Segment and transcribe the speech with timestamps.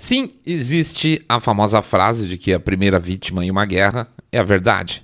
[0.00, 4.42] Sim, existe a famosa frase de que a primeira vítima em uma guerra é a
[4.42, 5.02] verdade.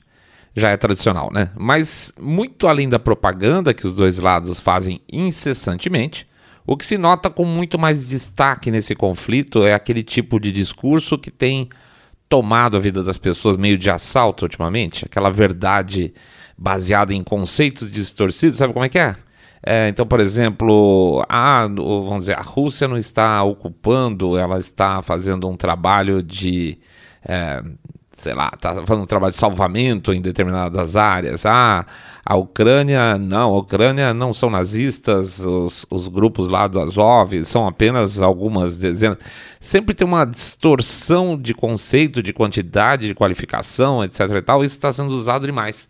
[0.56, 1.50] Já é tradicional, né?
[1.54, 6.26] Mas, muito além da propaganda que os dois lados fazem incessantemente,
[6.66, 11.18] o que se nota com muito mais destaque nesse conflito é aquele tipo de discurso
[11.18, 11.68] que tem
[12.26, 16.14] tomado a vida das pessoas meio de assalto ultimamente, aquela verdade
[16.56, 19.14] baseada em conceitos distorcidos, sabe como é que é?
[19.68, 25.48] É, então, por exemplo, a, vamos dizer, a Rússia não está ocupando, ela está fazendo
[25.48, 26.78] um trabalho de,
[27.24, 27.60] é,
[28.12, 31.44] sei lá, está fazendo um trabalho de salvamento em determinadas áreas.
[31.44, 31.84] Ah,
[32.24, 37.66] a Ucrânia, não, a Ucrânia não são nazistas, os, os grupos lá do Azov são
[37.66, 39.18] apenas algumas dezenas.
[39.58, 44.20] Sempre tem uma distorção de conceito, de quantidade, de qualificação, etc.
[44.30, 45.88] e tal, isso está sendo usado demais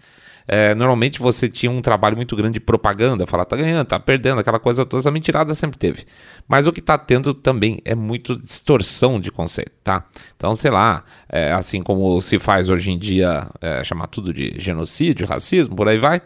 [0.49, 4.39] é, normalmente você tinha um trabalho muito grande de propaganda, falar tá ganhando, tá perdendo,
[4.41, 6.05] aquela coisa toda, essa mentirada sempre teve.
[6.47, 10.05] Mas o que está tendo também é muito distorção de conceito, tá?
[10.37, 14.55] Então, sei lá, é, assim como se faz hoje em dia, é, chamar tudo de
[14.59, 16.23] genocídio, racismo, por aí vai,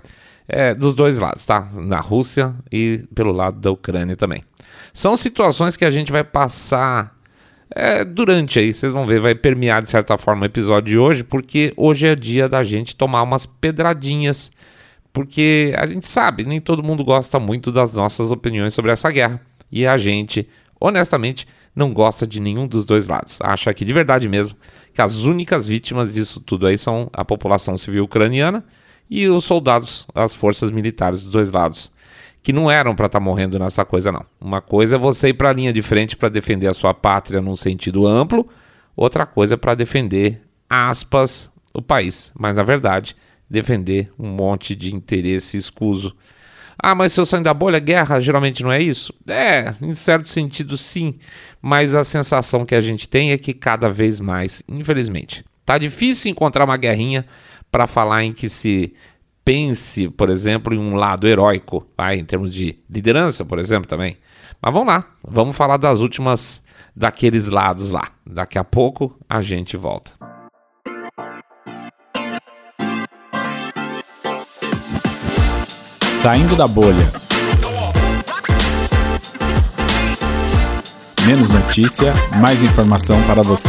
[0.47, 1.69] é, dos dois lados, tá?
[1.75, 4.45] Na Rússia e pelo lado da Ucrânia também.
[4.93, 7.20] São situações que a gente vai passar
[7.75, 11.23] é, durante aí, vocês vão ver, vai permear de certa forma o episódio de hoje,
[11.23, 14.51] porque hoje é dia da gente tomar umas pedradinhas,
[15.13, 19.41] porque a gente sabe, nem todo mundo gosta muito das nossas opiniões sobre essa guerra,
[19.71, 20.49] e a gente,
[20.81, 23.39] honestamente, não gosta de nenhum dos dois lados.
[23.41, 24.57] Acha que de verdade mesmo
[24.93, 28.65] que as únicas vítimas disso tudo aí são a população civil ucraniana
[29.09, 31.93] e os soldados, as forças militares dos dois lados
[32.43, 34.25] que não eram para estar tá morrendo nessa coisa, não.
[34.41, 37.41] Uma coisa é você ir para a linha de frente para defender a sua pátria
[37.41, 38.49] num sentido amplo,
[38.97, 42.33] outra coisa é para defender, aspas, o país.
[42.39, 43.17] Mas, na verdade,
[43.49, 46.15] defender um monte de interesse escuso.
[46.79, 49.13] Ah, mas se eu saio da bolha, guerra geralmente não é isso?
[49.27, 51.19] É, em certo sentido sim,
[51.61, 56.31] mas a sensação que a gente tem é que cada vez mais, infelizmente, tá difícil
[56.31, 57.27] encontrar uma guerrinha
[57.71, 58.95] para falar em que se
[59.45, 62.15] pense, por exemplo, em um lado heróico, tá?
[62.15, 64.17] em termos de liderança, por exemplo, também.
[64.61, 66.63] Mas vamos lá, vamos falar das últimas
[66.95, 68.05] daqueles lados lá.
[68.27, 70.11] Daqui a pouco a gente volta.
[76.21, 77.11] Saindo da bolha.
[81.27, 83.69] Menos notícia, mais informação para você.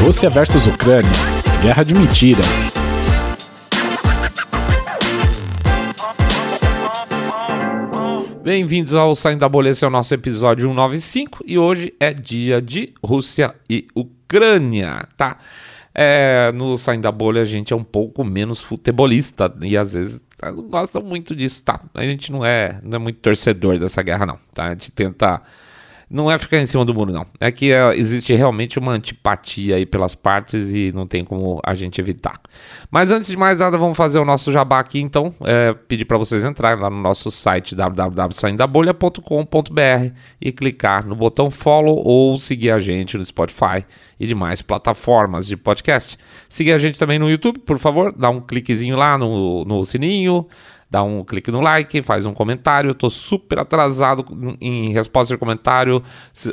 [0.00, 2.44] Rússia versus Ucrânia Guerra de Mentiras.
[8.42, 12.60] Bem-vindos ao Saindo da Bolha, esse é o nosso episódio 195 e hoje é dia
[12.60, 15.38] de Rússia e Ucrânia, tá?
[15.94, 20.20] É, no Saindo da Bolha a gente é um pouco menos futebolista e às vezes
[20.42, 21.78] não gosta muito disso, tá?
[21.94, 24.64] A gente não é, não é muito torcedor dessa guerra não, tá?
[24.64, 25.40] A gente tenta
[26.12, 27.24] não é ficar em cima do muro, não.
[27.40, 31.74] É que é, existe realmente uma antipatia aí pelas partes e não tem como a
[31.74, 32.38] gente evitar.
[32.90, 35.34] Mas antes de mais nada, vamos fazer o nosso jabá aqui, então.
[35.42, 42.02] É, pedir para vocês entrarem lá no nosso site www.saindabolha.com.br e clicar no botão follow
[42.04, 43.86] ou seguir a gente no Spotify
[44.20, 46.18] e demais plataformas de podcast.
[46.48, 50.46] Seguir a gente também no YouTube, por favor, dá um cliquezinho lá no, no sininho
[50.92, 52.90] dá um clique no like, faz um comentário.
[52.90, 54.26] Eu tô super atrasado
[54.60, 56.02] em resposta de comentário.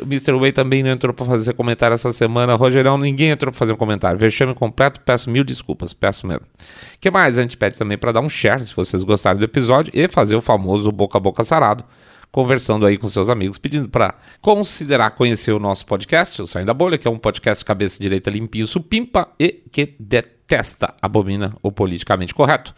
[0.04, 0.32] Mr.
[0.32, 2.56] Way também não entrou para fazer comentário essa semana.
[2.56, 4.18] Rogerão, ninguém entrou para fazer um comentário.
[4.18, 6.46] Vexame completo, peço mil desculpas, peço mesmo.
[6.46, 7.38] O que mais?
[7.38, 10.38] A gente pede também para dar um share se vocês gostarem do episódio e fazer
[10.38, 11.84] o famoso boca a boca sarado
[12.32, 16.76] conversando aí com seus amigos, pedindo para considerar conhecer o nosso podcast, o Saindo da
[16.76, 22.32] Bolha, que é um podcast cabeça direita limpinho, supimpa e que detesta, abomina o politicamente
[22.32, 22.72] correto.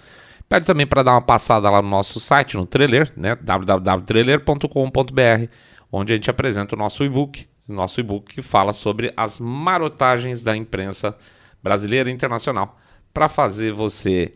[0.52, 3.38] Pede também para dar uma passada lá no nosso site, no trailer, né?
[3.42, 5.48] www.trailer.com.br,
[5.90, 10.42] onde a gente apresenta o nosso e-book, o nosso e-book que fala sobre as marotagens
[10.42, 11.16] da imprensa
[11.64, 12.78] brasileira e internacional,
[13.14, 14.34] para fazer você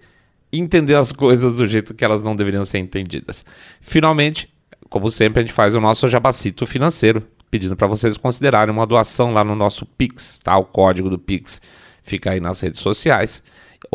[0.53, 3.43] entender as coisas do jeito que elas não deveriam ser entendidas.
[3.81, 4.49] Finalmente,
[4.89, 9.34] como sempre, a gente faz o nosso jabacito financeiro, pedindo para vocês considerarem uma doação
[9.34, 10.57] lá no nosso Pix, tá?
[10.57, 11.59] O código do Pix
[12.03, 13.43] fica aí nas redes sociais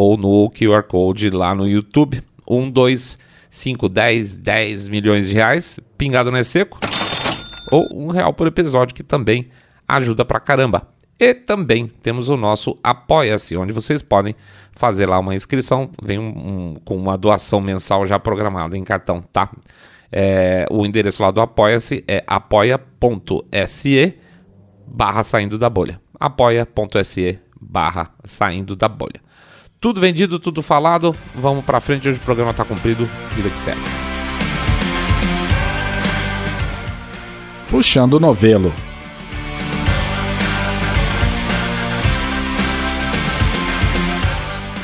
[0.00, 2.22] ou no QR Code lá no YouTube.
[2.48, 3.18] 1, 2,
[3.50, 6.78] 5, 10, 10 milhões de reais, pingado não é seco.
[7.70, 9.50] Ou um real por episódio, que também
[9.86, 10.88] ajuda pra caramba.
[11.18, 14.34] E também temos o nosso Apoia-se, onde vocês podem
[14.72, 19.20] fazer lá uma inscrição, vem um, um, com uma doação mensal já programada em cartão,
[19.20, 19.50] tá?
[20.10, 24.14] É, o endereço lá do Apoia-se é apoia.se
[24.86, 26.00] barra saindo da bolha.
[26.18, 29.20] apoia.se barra saindo da bolha.
[29.80, 31.16] Tudo vendido, tudo falado.
[31.34, 33.08] Vamos pra frente, hoje o programa tá cumprido.
[33.34, 33.80] Vida que segue.
[37.70, 38.74] puxando o novelo.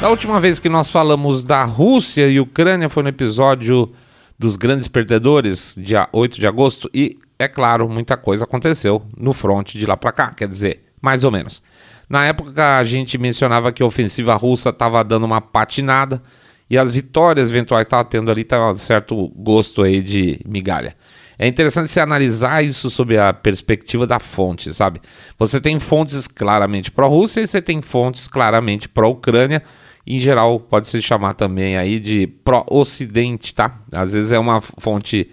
[0.00, 3.92] Da última vez que nós falamos da Rússia e Ucrânia foi no episódio
[4.38, 9.78] dos grandes perdedores, dia 8 de agosto, e é claro, muita coisa aconteceu no fronte
[9.78, 11.62] de lá para cá, quer dizer, mais ou menos.
[12.08, 16.22] Na época a gente mencionava que a ofensiva russa estava dando uma patinada
[16.68, 20.96] e as vitórias eventuais estavam tendo ali tava certo gosto aí de migalha.
[21.38, 25.00] É interessante se analisar isso sob a perspectiva da fonte, sabe?
[25.38, 29.62] Você tem fontes claramente pró-Rússia e você tem fontes claramente pró-Ucrânia.
[30.06, 33.80] Em geral, pode se chamar também aí de pró-Ocidente, tá?
[33.92, 35.28] Às vezes é uma fonte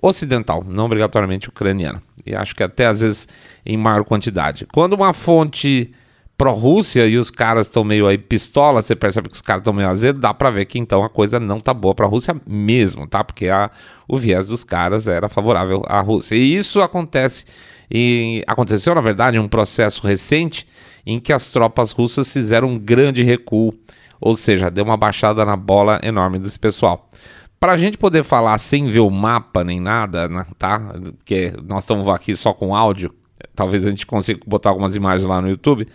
[0.00, 2.00] ocidental, não obrigatoriamente ucraniana.
[2.24, 3.26] E acho que até às vezes
[3.66, 4.64] em maior quantidade.
[4.72, 5.92] Quando uma fonte
[6.38, 9.88] pró-Rússia e os caras estão meio aí pistola, você percebe que os caras estão meio
[9.88, 13.08] azedo, dá para ver que então a coisa não tá boa para a Rússia mesmo,
[13.08, 13.24] tá?
[13.24, 13.68] Porque a,
[14.06, 16.36] o viés dos caras era favorável à Rússia.
[16.36, 17.44] E isso acontece
[17.90, 20.64] e aconteceu, na verdade, um processo recente
[21.04, 23.72] em que as tropas russas fizeram um grande recuo,
[24.20, 27.10] ou seja, deu uma baixada na bola enorme desse pessoal.
[27.58, 30.94] Para a gente poder falar sem ver o mapa nem nada, né, tá?
[31.16, 33.12] Porque nós estamos aqui só com áudio,
[33.56, 35.88] talvez a gente consiga botar algumas imagens lá no YouTube.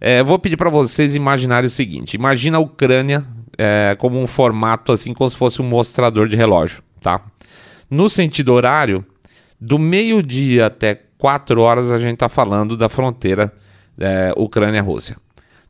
[0.00, 3.24] É, vou pedir para vocês imaginarem o seguinte: imagina a Ucrânia
[3.56, 7.20] é, como um formato assim, como se fosse um mostrador de relógio, tá?
[7.90, 9.04] No sentido horário,
[9.60, 13.52] do meio-dia até 4 horas a gente está falando da fronteira
[13.98, 15.16] é, Ucrânia-Rússia.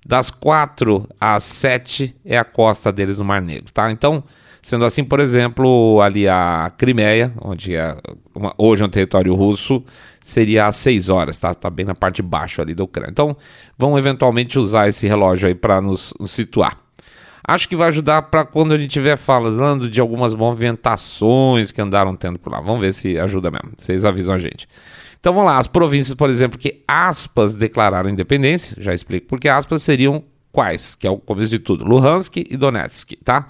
[0.04, 3.90] Das 4 às 7 é a costa deles no Mar Negro, tá?
[3.90, 4.22] Então,
[4.62, 7.96] sendo assim, por exemplo, ali a Crimeia, onde é
[8.34, 9.84] uma, hoje é um território russo,
[10.26, 11.54] seria às 6 horas, tá?
[11.54, 13.10] Tá bem na parte de baixo ali da Ucrânia.
[13.10, 13.36] Então,
[13.78, 16.76] vamos eventualmente usar esse relógio aí para nos, nos, situar.
[17.46, 22.16] Acho que vai ajudar para quando a gente estiver falando de algumas movimentações que andaram
[22.16, 22.60] tendo por lá.
[22.60, 23.72] Vamos ver se ajuda mesmo.
[23.76, 24.68] Vocês avisam a gente.
[25.20, 29.82] Então vamos lá, as províncias, por exemplo, que aspas declararam independência, já explico porque aspas
[29.82, 33.46] seriam quais, que é o começo de tudo, Luhansk e Donetsk, tá?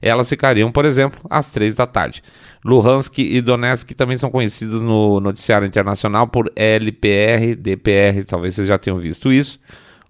[0.00, 2.22] Elas ficariam, por exemplo, às três da tarde.
[2.64, 8.78] Luhansk e Donetsk também são conhecidos no noticiário internacional por LPR, DPR, talvez vocês já
[8.78, 9.58] tenham visto isso,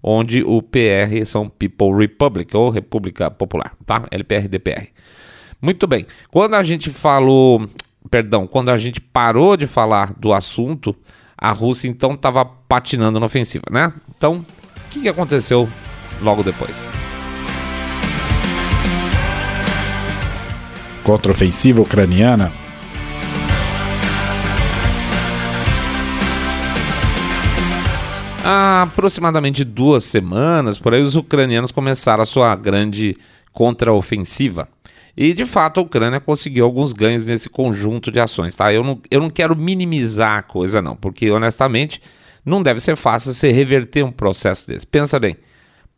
[0.01, 4.05] onde o PR são People Republic, ou República Popular, tá?
[4.11, 4.87] LPR, DPR.
[5.61, 6.07] Muito bem.
[6.29, 7.65] Quando a gente falou,
[8.09, 10.95] perdão, quando a gente parou de falar do assunto,
[11.37, 13.93] a Rússia então estava patinando na ofensiva, né?
[14.15, 15.69] Então, o que, que aconteceu
[16.21, 16.87] logo depois?
[21.03, 22.51] Contraofensiva ucraniana?
[28.43, 33.15] Há aproximadamente duas semanas, por aí, os ucranianos começaram a sua grande
[33.53, 34.67] contraofensiva.
[35.15, 38.73] E de fato a Ucrânia conseguiu alguns ganhos nesse conjunto de ações, tá?
[38.73, 42.01] Eu não, eu não quero minimizar a coisa, não, porque honestamente
[42.45, 44.87] não deve ser fácil você reverter um processo desse.
[44.87, 45.35] Pensa bem,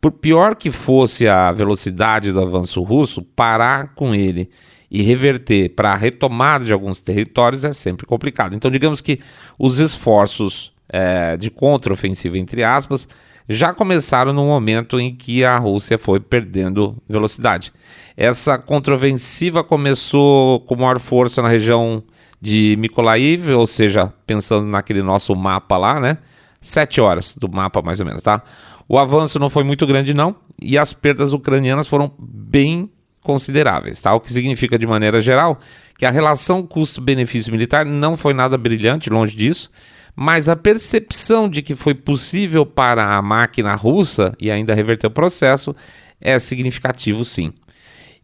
[0.00, 4.50] por pior que fosse a velocidade do avanço russo, parar com ele
[4.94, 8.54] e reverter para a retomada de alguns territórios é sempre complicado.
[8.54, 9.18] Então, digamos que
[9.58, 13.08] os esforços é, de contraofensiva, entre aspas,
[13.48, 17.72] já começaram no momento em que a Rússia foi perdendo velocidade.
[18.16, 22.00] Essa contraofensiva começou com maior força na região
[22.40, 26.18] de Mykolaiv, ou seja, pensando naquele nosso mapa lá, né?
[26.60, 28.44] Sete horas do mapa, mais ou menos, tá?
[28.88, 32.88] O avanço não foi muito grande, não, e as perdas ucranianas foram bem
[33.24, 34.14] consideráveis, tá?
[34.14, 35.58] O que significa, de maneira geral,
[35.98, 39.70] que a relação custo-benefício militar não foi nada brilhante, longe disso,
[40.14, 45.10] mas a percepção de que foi possível para a máquina russa e ainda reverter o
[45.10, 45.74] processo
[46.20, 47.52] é significativo, sim.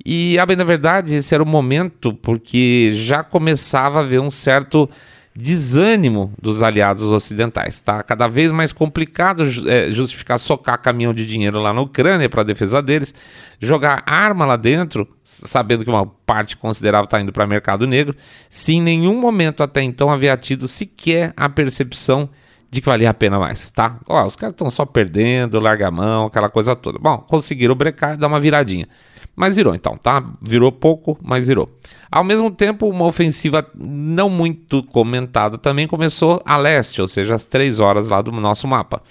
[0.05, 4.31] E, a bem da verdade, esse era o momento porque já começava a haver um
[4.31, 4.89] certo
[5.41, 7.75] desânimo dos aliados ocidentais.
[7.75, 12.43] Está cada vez mais complicado é, justificar socar caminhão de dinheiro lá na Ucrânia para
[12.43, 13.15] a defesa deles,
[13.59, 18.15] jogar arma lá dentro, sabendo que uma parte considerável está indo para o mercado negro,
[18.49, 22.29] se em nenhum momento até então havia tido sequer a percepção
[22.71, 23.99] de que valia a pena mais, tá?
[24.07, 26.99] Ó, os caras estão só perdendo, larga a mão, aquela coisa toda.
[27.01, 28.87] Bom, conseguiram brecar e dar uma viradinha.
[29.41, 30.23] Mas virou então, tá?
[30.43, 31.75] Virou pouco, mas virou.
[32.13, 37.47] Ao mesmo tempo, uma ofensiva não muito comentada também começou a leste, ou seja, às
[37.47, 39.03] três horas lá do nosso mapa.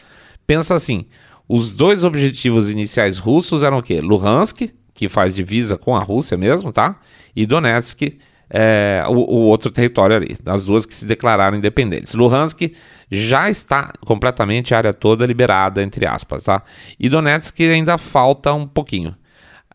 [0.45, 1.07] Pensa assim:
[1.47, 4.01] os dois objetivos iniciais russos eram o quê?
[4.01, 6.99] Luhansk, que faz divisa com a Rússia mesmo, tá?
[7.35, 8.19] E Donetsk,
[8.51, 12.13] é, o, o, outro território ali, das duas que se declararam independentes.
[12.13, 12.71] Luhansk
[13.09, 16.61] já está completamente a área toda liberada, entre aspas, tá?
[16.99, 19.15] E Donetsk ainda falta um pouquinho.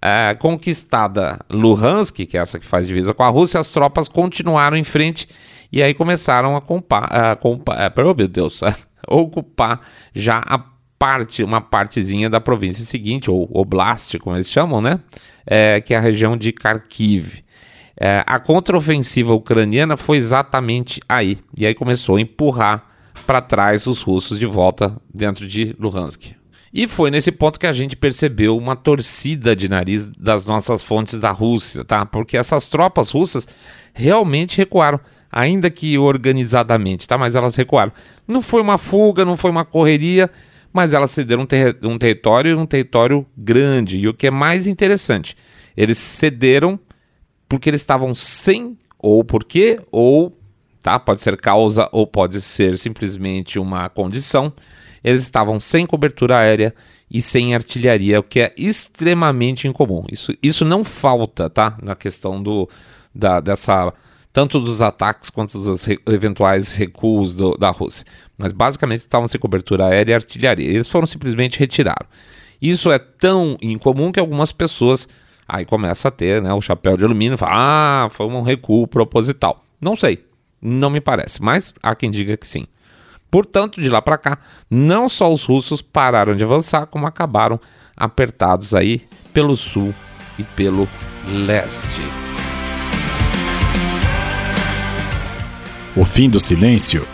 [0.06, 4.76] É, conquistada Luhansk, que é essa que faz divisa com a Rússia, as tropas continuaram
[4.76, 5.26] em frente
[5.73, 8.61] E aí começaram a, a, oh, meu Deus,
[9.08, 9.80] ocupar
[10.14, 10.62] já a
[10.99, 15.00] parte, uma partezinha da província seguinte, ou oblast, como eles chamam, né?
[15.46, 17.42] É, que é a região de Kharkiv.
[17.99, 21.38] É, a contraofensiva ucraniana foi exatamente aí.
[21.58, 22.84] E aí começou a empurrar
[23.26, 26.43] para trás os russos de volta dentro de Luhansk.
[26.76, 31.21] E foi nesse ponto que a gente percebeu uma torcida de nariz das nossas fontes
[31.21, 32.04] da Rússia, tá?
[32.04, 33.47] Porque essas tropas russas
[33.93, 34.99] realmente recuaram,
[35.31, 37.16] ainda que organizadamente, tá?
[37.16, 37.93] Mas elas recuaram.
[38.26, 40.28] Não foi uma fuga, não foi uma correria,
[40.73, 43.97] mas elas cederam um, ter um território, um território grande.
[43.97, 45.37] E o que é mais interessante,
[45.76, 46.76] eles cederam
[47.49, 50.33] porque eles estavam sem, ou porque, ou,
[50.83, 50.99] tá?
[50.99, 54.52] Pode ser causa ou pode ser simplesmente uma condição
[55.04, 56.75] eles estavam sem cobertura aérea
[57.11, 60.04] e sem artilharia, o que é extremamente incomum.
[60.11, 61.76] Isso, isso não falta, tá?
[61.82, 62.68] Na questão do,
[63.14, 63.92] da, dessa
[64.32, 68.04] tanto dos ataques quanto dos re eventuais recuos do, da Rússia.
[68.37, 70.68] Mas basicamente estavam sem cobertura aérea e artilharia.
[70.68, 72.08] Eles foram simplesmente retirados.
[72.61, 75.06] Isso é tão incomum que algumas pessoas
[75.46, 78.88] aí começam a ter né, o chapéu de alumínio e falam: ah, foi um recuo
[78.88, 79.62] proposital.
[79.80, 80.25] Não sei,
[80.61, 82.66] não me parece, mas há quem diga que sim.
[83.35, 84.38] Portanto, de lá para cá,
[84.71, 87.59] não só os russos pararam de avançar, como acabaram
[87.97, 89.93] apertados aí pelo sul
[90.38, 90.88] e pelo
[91.29, 92.00] leste.
[95.97, 97.05] O fim do silêncio.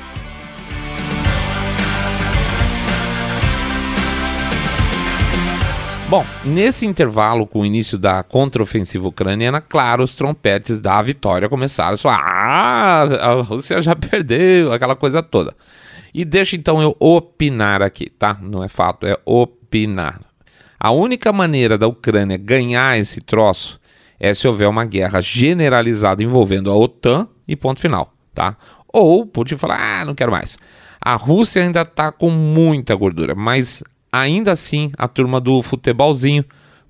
[6.07, 11.95] Bom, nesse intervalo com o início da contraofensiva ucraniana, claro, os trompetes da vitória começaram
[11.95, 12.21] a soar.
[12.21, 15.55] Ah, a Rússia já perdeu, aquela coisa toda.
[16.13, 18.39] E deixa então eu opinar aqui, tá?
[18.41, 20.21] Não é fato, é opinar.
[20.79, 23.79] A única maneira da Ucrânia ganhar esse troço
[24.19, 28.57] é se houver uma guerra generalizada envolvendo a OTAN e ponto final, tá?
[28.89, 30.59] Ou Putin falar, ah, não quero mais.
[31.01, 36.45] A Rússia ainda está com muita gordura, mas ainda assim a turma do futebolzinho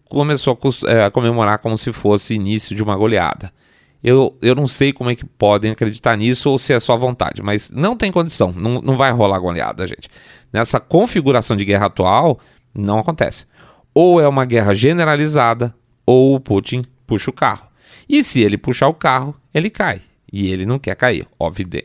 [0.09, 3.53] começou a, a comemorar como se fosse início de uma goleada.
[4.03, 7.43] Eu, eu não sei como é que podem acreditar nisso ou se é só vontade,
[7.43, 10.09] mas não tem condição, não, não vai rolar goleada, gente.
[10.53, 12.41] Nessa configuração de guerra atual,
[12.75, 13.47] não acontece.
[13.95, 15.75] Ou é uma guerra generalizada,
[16.07, 17.69] ou o Putin puxa o carro.
[18.09, 20.01] E se ele puxar o carro, ele cai.
[20.33, 21.27] E ele não quer cair,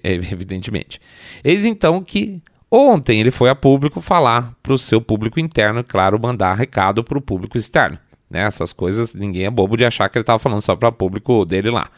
[0.04, 1.00] evidentemente.
[1.44, 6.20] Eis então que ontem ele foi a público falar para o seu público interno, claro,
[6.20, 7.98] mandar recado para o público externo.
[8.36, 8.42] Né?
[8.42, 11.46] Essas coisas, ninguém é bobo de achar que ele estava falando só para o público
[11.46, 11.90] dele lá.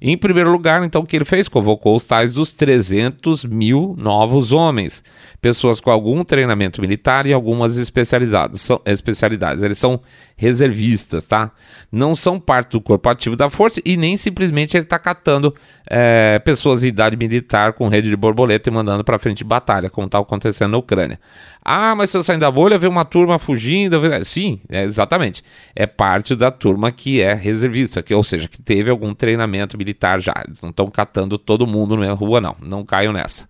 [0.00, 1.48] Em primeiro lugar, então, o que ele fez?
[1.48, 5.02] Convocou os tais dos 300 mil novos homens,
[5.40, 9.62] pessoas com algum treinamento militar e algumas especializadas, são, especialidades.
[9.62, 9.98] Eles são
[10.38, 11.50] reservistas, tá?
[11.90, 15.52] Não são parte do corpo ativo da força e nem simplesmente ele está catando
[15.90, 19.90] é, pessoas de idade militar com rede de borboleta e mandando para frente de batalha,
[19.90, 21.18] como está acontecendo na Ucrânia.
[21.62, 24.00] Ah, mas se eu sair da bolha, vê uma turma fugindo.
[24.24, 25.42] Sim, é, exatamente.
[25.74, 30.20] É parte da turma que é reservista, que, ou seja, que teve algum treinamento militar
[30.20, 30.34] já.
[30.46, 32.54] Eles não estão catando todo mundo na rua, não.
[32.62, 33.44] Não caiam nessa.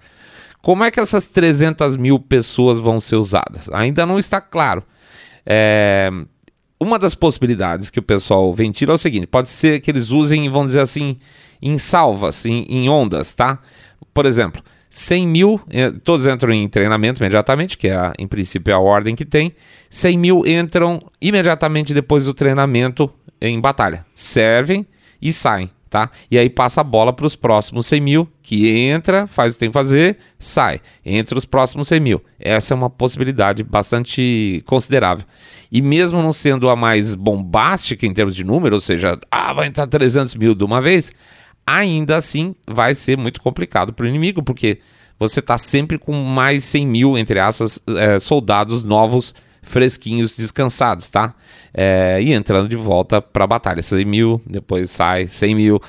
[0.62, 3.68] Como é que essas 300 mil pessoas vão ser usadas?
[3.72, 4.82] Ainda não está claro.
[5.44, 6.10] É,
[6.80, 10.48] uma das possibilidades que o pessoal ventila é o seguinte: pode ser que eles usem,
[10.48, 11.18] vamos dizer assim,
[11.60, 13.58] em salvas, em, em ondas, tá?
[14.14, 18.74] Por exemplo, 100 mil, eh, todos entram em treinamento imediatamente, que é, a, em princípio,
[18.74, 19.54] a ordem que tem.
[19.90, 24.06] 100 mil entram imediatamente depois do treinamento em batalha.
[24.14, 24.86] Servem
[25.20, 26.10] e saem, tá?
[26.30, 29.60] E aí passa a bola para os próximos 100 mil, que entra, faz o que
[29.60, 30.80] tem que fazer, sai.
[31.04, 32.22] Entra os próximos 100 mil.
[32.38, 35.24] Essa é uma possibilidade bastante considerável.
[35.70, 39.66] E mesmo não sendo a mais bombástica em termos de número, ou seja, ah, vai
[39.66, 41.12] entrar 300 mil de uma vez,
[41.66, 44.78] ainda assim vai ser muito complicado para o inimigo, porque
[45.18, 49.34] você está sempre com mais 100 mil, entre aspas, é, soldados novos,
[49.68, 51.34] fresquinhos, descansados, tá?
[51.72, 53.82] É, e entrando de volta para a batalha.
[53.82, 55.80] 100 mil, depois sai 100 mil,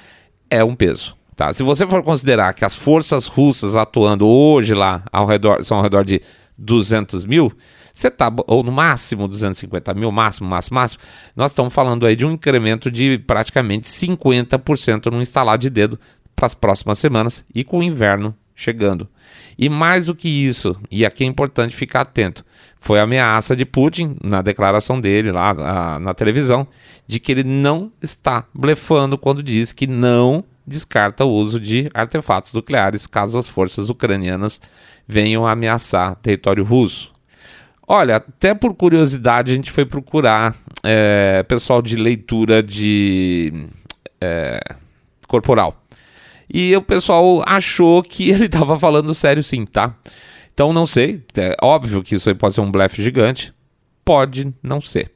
[0.49, 1.15] é um peso.
[1.35, 1.53] Tá?
[1.53, 5.83] Se você for considerar que as forças russas atuando hoje lá ao redor, são ao
[5.83, 6.21] redor de
[6.57, 7.51] 200 mil,
[7.93, 11.01] você está, ou no máximo 250 mil, máximo, máximo, máximo,
[11.35, 15.97] nós estamos falando aí de um incremento de praticamente 50% no instalar de dedo
[16.35, 19.07] para as próximas semanas e com o inverno chegando.
[19.57, 22.45] E mais do que isso, e aqui é importante ficar atento,
[22.79, 26.67] foi a ameaça de Putin na declaração dele lá na, na televisão
[27.07, 32.53] de que ele não está blefando quando diz que não descarta o uso de artefatos
[32.53, 34.61] nucleares caso as forças ucranianas
[35.07, 37.11] venham ameaçar território russo.
[37.87, 43.67] Olha, até por curiosidade a gente foi procurar é, pessoal de leitura de
[44.21, 44.59] é,
[45.27, 45.78] corporal.
[46.51, 49.95] E o pessoal achou que ele estava falando sério sim, tá?
[50.53, 53.53] Então não sei, é óbvio que isso aí pode ser um blefe gigante,
[54.03, 55.11] pode não ser.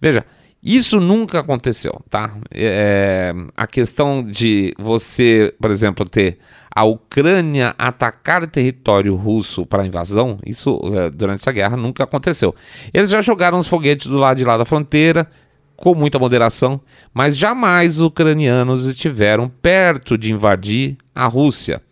[0.00, 0.24] Veja,
[0.62, 2.36] isso nunca aconteceu, tá?
[2.50, 6.38] É, a questão de você, por exemplo, ter
[6.74, 12.54] a Ucrânia atacar território russo para invasão, isso é, durante essa guerra nunca aconteceu.
[12.92, 15.30] Eles já jogaram os foguetes do lado de lá da fronteira,
[15.76, 16.80] com muita moderação,
[17.12, 21.82] mas jamais os ucranianos estiveram perto de invadir a Rússia.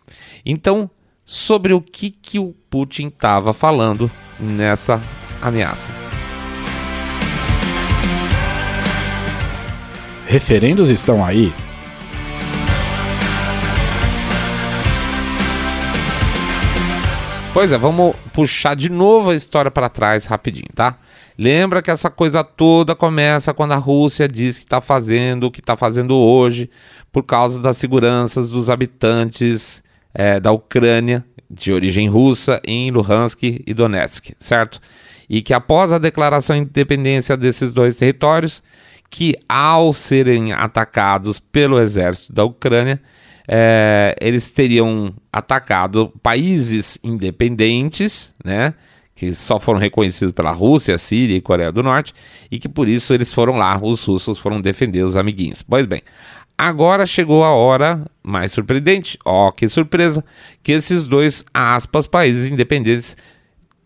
[0.45, 0.89] Então,
[1.25, 5.01] sobre o que, que o Putin estava falando nessa
[5.41, 5.91] ameaça.
[10.27, 11.53] Referendos estão aí?
[17.53, 20.97] Pois é, vamos puxar de novo a história para trás rapidinho, tá?
[21.37, 25.59] Lembra que essa coisa toda começa quando a Rússia diz que está fazendo o que
[25.59, 26.69] está fazendo hoje
[27.11, 33.73] por causa das seguranças dos habitantes é, da Ucrânia de origem russa em Luhansk e
[33.73, 34.79] Donetsk, certo?
[35.29, 38.63] E que após a declaração de independência desses dois territórios,
[39.09, 43.01] que ao serem atacados pelo exército da Ucrânia,
[43.47, 48.73] é, eles teriam atacado países independentes, né?
[49.15, 52.13] Que só foram reconhecidos pela Rússia, Síria e Coreia do Norte,
[52.51, 55.61] e que por isso eles foram lá, os russos foram defender os amiguinhos.
[55.61, 56.01] Pois bem,
[56.57, 60.23] agora chegou a hora mais surpreendente, ó, oh, que surpresa,
[60.61, 63.15] que esses dois, aspas, países independentes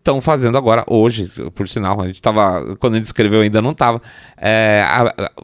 [0.00, 4.02] estão fazendo agora, hoje, por sinal, a gente estava, quando gente escreveu ainda não estava,
[4.36, 4.82] é,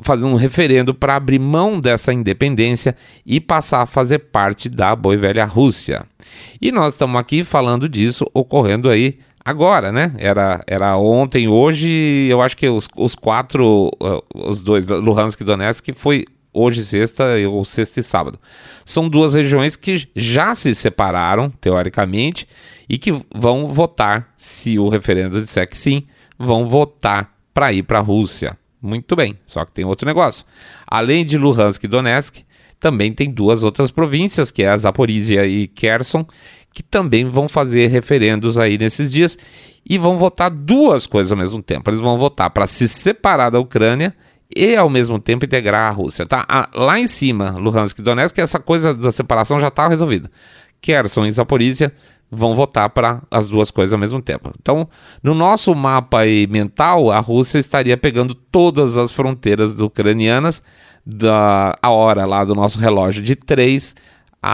[0.02, 5.14] fazendo um referendo para abrir mão dessa independência e passar a fazer parte da boa
[5.14, 6.06] e velha Rússia.
[6.60, 10.12] E nós estamos aqui falando disso ocorrendo aí agora, né?
[10.18, 15.44] Era, era ontem, hoje, eu acho que os, os quatro, uh, os dois, Luhansk e
[15.44, 18.40] Donetsk, foi hoje sexta ou sexta e sábado.
[18.84, 22.48] São duas regiões que já se separaram, teoricamente,
[22.88, 26.02] e que vão votar, se o referendo disser que sim,
[26.36, 28.58] vão votar para ir para a Rússia.
[28.82, 30.44] Muito bem, só que tem outro negócio.
[30.86, 32.44] Além de Luhansk e Donetsk,
[32.80, 36.26] também tem duas outras províncias, que é a Zaporizhia e Kherson,
[36.76, 39.38] que também vão fazer referendos aí nesses dias
[39.88, 41.88] e vão votar duas coisas ao mesmo tempo.
[41.88, 44.14] Eles vão votar para se separar da Ucrânia
[44.54, 46.44] e ao mesmo tempo integrar a Rússia, tá?
[46.46, 50.30] Ah, lá em cima, Luhansk e Donetsk, essa coisa da separação já está resolvida.
[50.82, 51.94] Kherson e Zaporizhia
[52.30, 54.52] vão votar para as duas coisas ao mesmo tempo.
[54.60, 54.86] Então,
[55.22, 60.62] no nosso mapa mental, a Rússia estaria pegando todas as fronteiras ucranianas
[61.06, 63.94] da a hora lá do nosso relógio de 3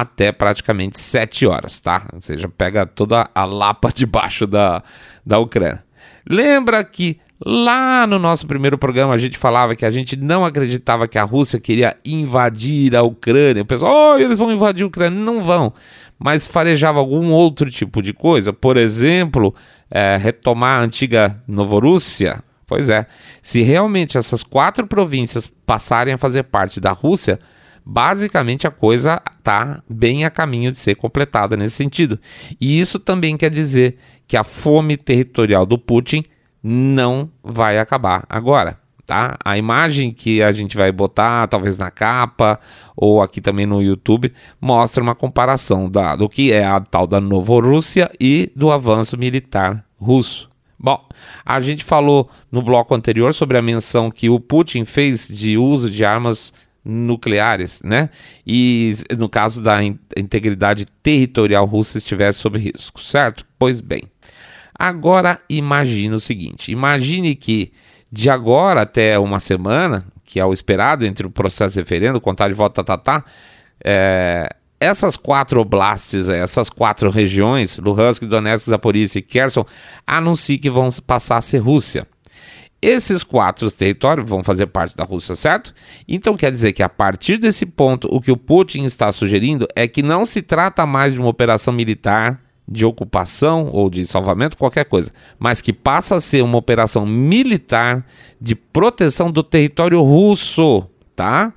[0.01, 2.09] até praticamente 7 horas, tá?
[2.13, 4.83] Ou seja, pega toda a lapa debaixo da,
[5.25, 5.85] da Ucrânia.
[6.29, 11.09] Lembra que lá no nosso primeiro programa a gente falava que a gente não acreditava
[11.09, 13.63] que a Rússia queria invadir a Ucrânia.
[13.63, 15.19] O pessoal, oh, eles vão invadir a Ucrânia.
[15.19, 15.73] Não vão.
[16.19, 18.53] Mas farejava algum outro tipo de coisa.
[18.53, 19.55] Por exemplo,
[19.91, 22.43] é, retomar a antiga Novorússia.
[22.67, 23.07] Pois é,
[23.43, 27.39] se realmente essas quatro províncias passarem a fazer parte da Rússia,
[27.85, 32.19] Basicamente, a coisa está bem a caminho de ser completada nesse sentido.
[32.61, 36.25] E isso também quer dizer que a fome territorial do Putin
[36.63, 38.79] não vai acabar agora.
[39.05, 39.37] Tá?
[39.45, 42.61] A imagem que a gente vai botar, talvez na capa
[42.97, 47.21] ou aqui também no YouTube, mostra uma comparação da, do que é a tal da
[47.21, 50.49] Novorússia e do avanço militar russo.
[50.79, 51.05] Bom,
[51.45, 55.91] a gente falou no bloco anterior sobre a menção que o Putin fez de uso
[55.91, 56.53] de armas
[56.85, 58.11] nucleares, né?
[58.47, 59.83] E no caso da
[60.17, 63.47] integridade territorial russa estivesse sob risco, certo?
[63.59, 64.03] Pois bem.
[64.77, 67.73] Agora imagine o seguinte: imagine que
[68.11, 72.55] de agora até uma semana, que é o esperado entre o processo referendo, contar de
[72.55, 73.25] voto, tá, tá, tá
[73.85, 79.65] é, essas quatro oblastes, essas quatro regiões, Luhansk, Donetsk, Zaporizhia e Kherson,
[80.05, 82.07] anunciem que vão passar a ser Rússia.
[82.83, 85.73] Esses quatro territórios vão fazer parte da Rússia, certo?
[86.09, 89.87] Então quer dizer que a partir desse ponto, o que o Putin está sugerindo é
[89.87, 94.85] que não se trata mais de uma operação militar de ocupação ou de salvamento, qualquer
[94.85, 98.05] coisa, mas que passa a ser uma operação militar
[98.41, 101.53] de proteção do território russo, tá?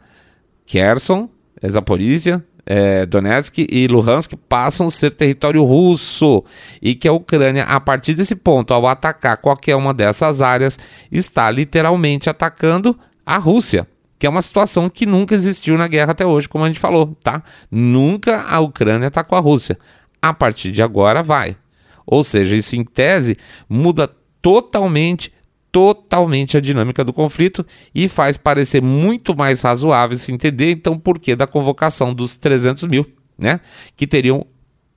[0.66, 1.30] Kherson,
[1.68, 6.44] Zaporizhia, é, Donetsk e Luhansk passam a ser território russo
[6.82, 10.80] e que a Ucrânia, a partir desse ponto, ao atacar qualquer uma dessas áreas,
[11.12, 13.88] está literalmente atacando a Rússia.
[14.18, 17.16] Que é uma situação que nunca existiu na guerra até hoje, como a gente falou,
[17.22, 17.44] tá?
[17.70, 19.78] Nunca a Ucrânia atacou a Rússia.
[20.22, 21.58] A partir de agora vai.
[22.06, 24.10] Ou seja, isso em tese muda
[24.42, 25.35] totalmente
[25.76, 31.20] totalmente a dinâmica do conflito e faz parecer muito mais razoável se entender então por
[31.20, 33.06] que da convocação dos 300 mil
[33.38, 33.60] né?
[33.98, 34.46] Que teriam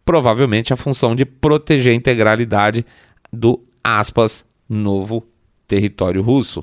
[0.04, 2.86] provavelmente a função de proteger a integralidade
[3.32, 5.26] do aspas novo
[5.66, 6.62] território russo.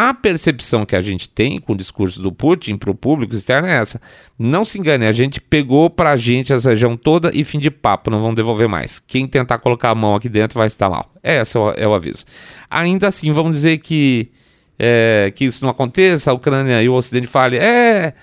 [0.00, 3.66] A percepção que a gente tem com o discurso do Putin para o público externo
[3.66, 4.00] é essa.
[4.38, 7.68] Não se engane, a gente pegou para a gente essa região toda e fim de
[7.68, 9.00] papo, não vão devolver mais.
[9.00, 11.12] Quem tentar colocar a mão aqui dentro vai estar mal.
[11.20, 12.24] É, esse é o, é o aviso.
[12.70, 14.30] Ainda assim, vamos dizer que,
[14.78, 18.14] é, que isso não aconteça, a Ucrânia e o Ocidente falem, é,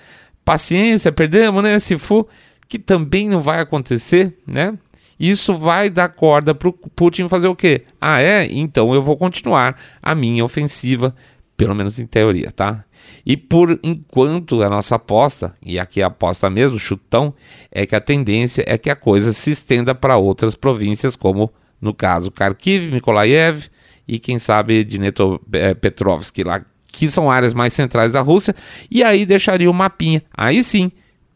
[0.46, 2.26] paciência, perdemos, né, se for,
[2.66, 4.72] que também não vai acontecer, né?
[5.20, 7.82] Isso vai dar corda para o Putin fazer o quê?
[8.00, 8.46] Ah, é?
[8.50, 11.14] Então eu vou continuar a minha ofensiva
[11.56, 12.84] pelo menos em teoria, tá?
[13.24, 17.34] E por enquanto a nossa aposta, e aqui a aposta mesmo, chutão,
[17.70, 21.94] é que a tendência é que a coisa se estenda para outras províncias, como no
[21.94, 23.68] caso Kharkiv, Mykolaiv
[24.06, 28.54] e quem sabe Dnepropetrovsk lá, que são áreas mais centrais da Rússia,
[28.90, 30.90] e aí deixaria o mapinha, aí sim,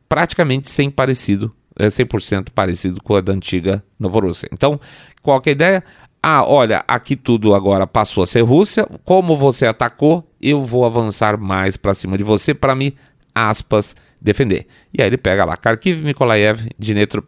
[0.09, 4.49] praticamente sem parecido, 100% é, parecido com a da antiga Novorússia.
[4.53, 4.81] Então,
[5.23, 5.85] qual é a ideia?
[6.23, 8.87] Ah, olha, aqui tudo agora passou a ser Rússia.
[9.05, 12.95] Como você atacou, eu vou avançar mais para cima de você para me,
[13.35, 14.67] aspas, defender.
[14.93, 17.27] E aí ele pega lá Kharkiv, Mykolaiv, Dnepro,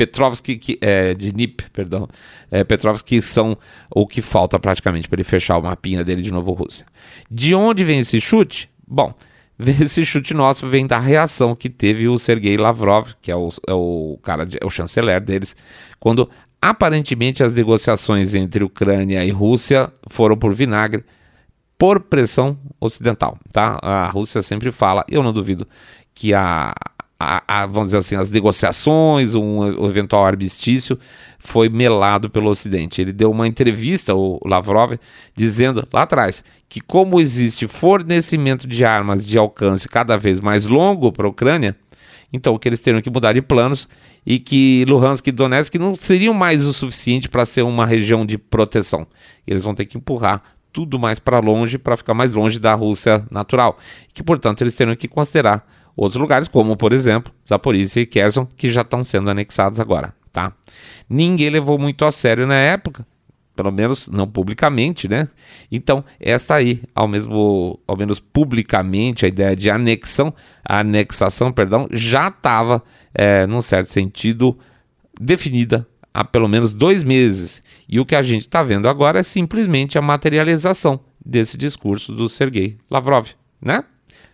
[0.00, 2.08] Petrovsk, que, é, Dnip, perdão,
[2.50, 2.64] é,
[3.20, 3.58] são
[3.94, 6.86] o que falta praticamente para ele fechar o mapinha dele de novo Rússia.
[7.30, 8.70] De onde vem esse chute?
[8.88, 9.12] Bom,
[9.60, 13.74] esse chute nosso vem da reação que teve o Sergei Lavrov, que é o, é
[13.74, 15.54] o cara, de, é o chanceler deles,
[15.98, 16.30] quando
[16.62, 21.04] Aparentemente, as negociações entre Ucrânia e Rússia foram por vinagre,
[21.78, 23.38] por pressão ocidental.
[23.50, 23.78] Tá?
[23.80, 25.66] A Rússia sempre fala, eu não duvido,
[26.14, 26.74] que a,
[27.18, 30.98] a, a vamos dizer assim, as negociações, um, um eventual armistício,
[31.38, 33.00] foi melado pelo Ocidente.
[33.00, 34.98] Ele deu uma entrevista, o Lavrov,
[35.34, 41.10] dizendo lá atrás que, como existe fornecimento de armas de alcance cada vez mais longo
[41.10, 41.74] para a Ucrânia,
[42.32, 43.88] então que eles teriam que mudar de planos
[44.24, 48.38] e que Luhansk e Donetsk não seriam mais o suficiente para ser uma região de
[48.38, 49.06] proteção.
[49.46, 53.26] Eles vão ter que empurrar tudo mais para longe para ficar mais longe da Rússia
[53.30, 53.78] natural.
[54.14, 55.66] Que, portanto, eles teriam que considerar
[55.96, 60.14] outros lugares, como, por exemplo, Zaporizhia e Kherson, que já estão sendo anexados agora.
[60.32, 60.52] Tá?
[61.08, 63.04] Ninguém levou muito a sério na época,
[63.60, 65.28] pelo menos não publicamente, né?
[65.70, 70.32] Então, esta aí, ao mesmo, ao menos publicamente, a ideia de anexão,
[70.64, 72.82] anexação, perdão, já estava
[73.14, 74.58] é, num certo sentido,
[75.20, 77.62] definida há pelo menos dois meses.
[77.86, 82.30] E o que a gente está vendo agora é simplesmente a materialização desse discurso do
[82.30, 83.28] Sergei Lavrov,
[83.60, 83.84] né?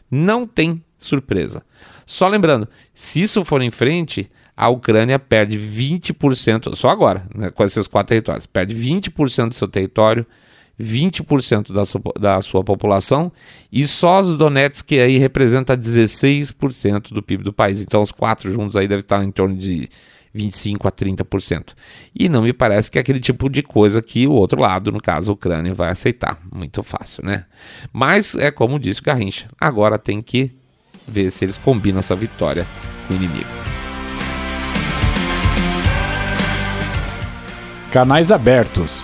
[0.08, 1.64] Não tem surpresa.
[2.06, 7.62] Só lembrando, se isso for em frente, a Ucrânia perde 20%, só agora, né, com
[7.62, 10.26] esses quatro territórios, perde 20% do seu território,
[10.80, 13.30] 20% da sua, da sua população,
[13.70, 17.80] e só os Donetsk aí representa 16% do PIB do país.
[17.80, 19.88] Então os quatro juntos aí devem estar em torno de
[20.34, 21.74] 25 a 30%.
[22.14, 25.00] E não me parece que é aquele tipo de coisa que o outro lado, no
[25.00, 26.38] caso a Ucrânia, vai aceitar.
[26.54, 27.46] Muito fácil, né?
[27.92, 30.50] Mas é como disse o Garrincha, agora tem que
[31.08, 32.66] ver se eles combinam essa vitória
[33.06, 33.75] com o inimigo.
[37.96, 39.02] Canais abertos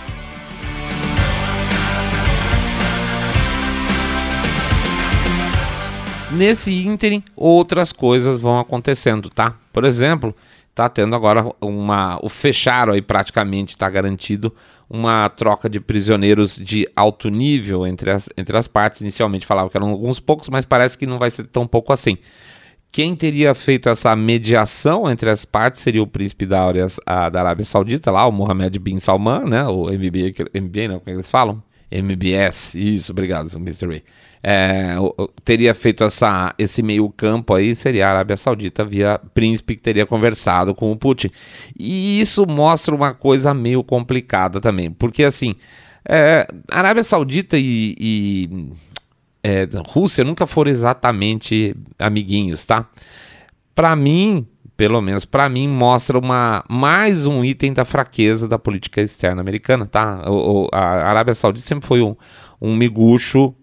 [6.30, 9.54] Nesse ínterim, outras coisas vão acontecendo, tá?
[9.72, 10.36] Por exemplo,
[10.74, 12.18] tá tendo agora uma.
[12.22, 14.54] O fecharam aí praticamente, está garantido
[14.90, 19.00] uma troca de prisioneiros de alto nível entre as, entre as partes.
[19.00, 22.18] Inicialmente falava que eram alguns poucos, mas parece que não vai ser tão pouco assim.
[22.92, 26.68] Quem teria feito essa mediação entre as partes seria o príncipe da,
[27.06, 29.66] a, da Arábia Saudita, lá, o Mohammed bin Salman, né?
[29.66, 31.62] O MBA, MBA não, como é que eles falam?
[31.90, 33.86] MBS, isso, obrigado, Mr.
[33.86, 34.02] Ray
[34.42, 34.96] é,
[35.44, 40.04] teria feito essa, esse meio campo aí seria a Arábia Saudita via príncipe que teria
[40.04, 41.30] conversado com o Putin.
[41.78, 45.54] E isso mostra uma coisa meio complicada também, porque assim,
[46.08, 48.70] é, Arábia Saudita e, e
[49.42, 52.88] é, Rússia nunca foram exatamente amiguinhos, tá?
[53.74, 59.00] Para mim, pelo menos para mim, mostra uma, mais um item da fraqueza da política
[59.00, 60.24] externa americana, tá?
[60.30, 62.16] O, o, a Arábia Saudita sempre foi um,
[62.60, 63.54] um miguxo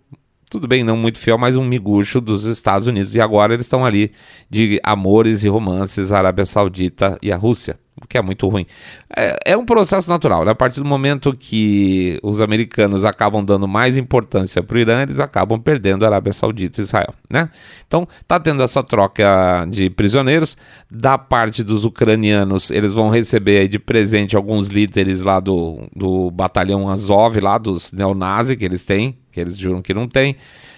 [0.50, 3.14] tudo bem, não muito fiel, mas um miguxo dos Estados Unidos.
[3.14, 4.12] E agora eles estão ali
[4.50, 8.66] de amores e romances, a Arábia Saudita e a Rússia, o que é muito ruim.
[9.16, 10.52] É, é um processo natural, né?
[10.52, 15.20] A partir do momento que os americanos acabam dando mais importância para o Irã, eles
[15.20, 17.50] acabam perdendo a Arábia Saudita e Israel, né?
[17.88, 20.58] Então, tá tendo essa troca de prisioneiros.
[20.90, 26.90] Da parte dos ucranianos, eles vão receber de presente alguns líderes lá do, do batalhão
[26.90, 30.36] Azov, lá dos neonazis que eles têm, que eles juram que não tem,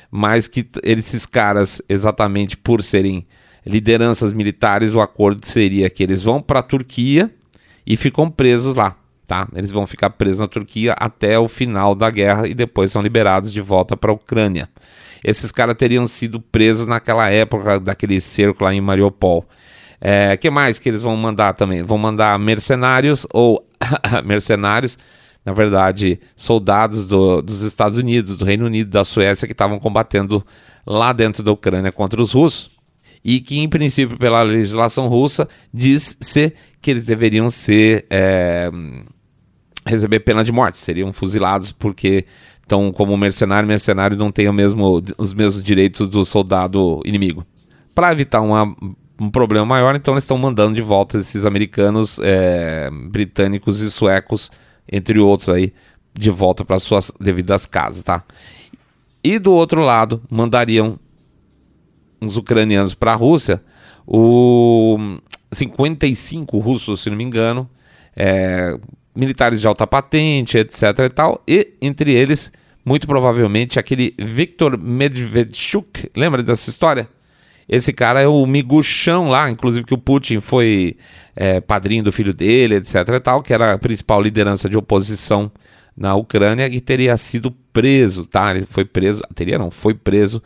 [0.09, 3.25] mas que esses caras, exatamente por serem
[3.65, 7.31] lideranças militares, o acordo seria que eles vão para a Turquia
[7.85, 8.95] e ficam presos lá.
[9.27, 9.47] Tá?
[9.55, 13.53] Eles vão ficar presos na Turquia até o final da guerra e depois são liberados
[13.53, 14.67] de volta para a Ucrânia.
[15.23, 19.45] Esses caras teriam sido presos naquela época daquele cerco lá em Mariupol.
[20.01, 21.83] É, que mais que eles vão mandar também?
[21.83, 23.63] Vão mandar mercenários ou
[24.25, 24.97] mercenários,
[25.45, 30.45] na verdade, soldados do, dos Estados Unidos, do Reino Unido, da Suécia que estavam combatendo
[30.85, 32.80] lá dentro da Ucrânia contra os russos
[33.23, 38.69] e que, em princípio, pela legislação russa, diz-se que eles deveriam ser é,
[39.85, 42.25] receber pena de morte, seriam fuzilados porque
[42.61, 47.45] estão como mercenário, mercenário não tem mesmo, os mesmos direitos do soldado inimigo.
[47.93, 48.75] Para evitar uma,
[49.19, 54.49] um problema maior, então eles estão mandando de volta esses americanos, é, britânicos e suecos,
[54.91, 55.73] entre outros aí,
[56.13, 58.23] de volta para suas devidas casas, tá?
[59.23, 60.97] E do outro lado, mandariam
[62.21, 63.61] os ucranianos para a Rússia,
[64.05, 64.97] o
[65.51, 67.69] 55 russos, se não me engano,
[68.15, 68.77] é,
[69.15, 72.51] militares de alta patente, etc e tal, e entre eles,
[72.85, 77.09] muito provavelmente, aquele Viktor Medvedchuk, lembra dessa história?
[77.67, 80.97] Esse cara é o miguxão lá, inclusive que o Putin foi
[81.35, 85.49] é, padrinho do filho dele, etc e tal, que era a principal liderança de oposição
[85.95, 88.55] na Ucrânia e teria sido preso, tá?
[88.55, 90.41] Ele foi preso, teria não, foi preso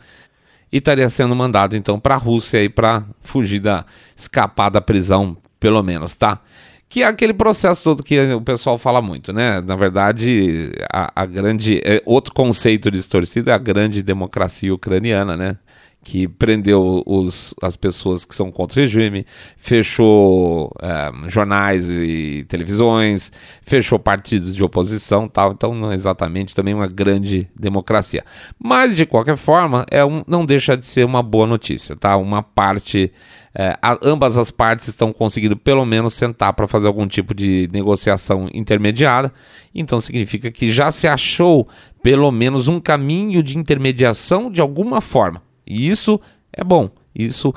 [0.70, 3.84] e estaria sendo mandado então para a Rússia aí para fugir da
[4.16, 6.40] escapar da prisão, pelo menos, tá?
[6.88, 9.60] Que é aquele processo todo que o pessoal fala muito, né?
[9.60, 11.80] Na verdade, a, a grande.
[11.84, 15.58] É, outro conceito distorcido é a grande democracia ucraniana, né?
[16.06, 23.32] Que prendeu os, as pessoas que são contra o regime, fechou é, jornais e televisões,
[23.60, 25.50] fechou partidos de oposição, tal.
[25.50, 28.24] Então, não é exatamente também uma grande democracia.
[28.56, 32.16] Mas de qualquer forma, é um, não deixa de ser uma boa notícia, tá?
[32.16, 33.10] Uma parte
[33.52, 38.48] é, ambas as partes estão conseguindo pelo menos sentar para fazer algum tipo de negociação
[38.54, 39.32] intermediária.
[39.74, 41.66] Então significa que já se achou
[42.00, 45.42] pelo menos um caminho de intermediação de alguma forma.
[45.66, 46.20] E isso
[46.52, 46.88] é bom.
[47.14, 47.52] Isso,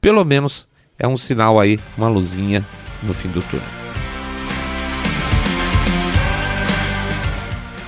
[0.00, 2.64] pelo menos, é um sinal aí, uma luzinha
[3.02, 3.66] no fim do túnel.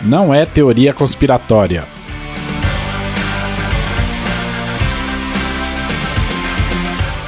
[0.03, 1.85] Não é teoria conspiratória.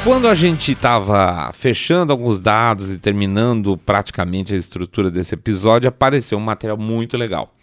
[0.03, 6.37] Quando a gente estava fechando alguns dados e terminando praticamente a estrutura desse episódio, apareceu
[6.37, 7.55] um material muito legal.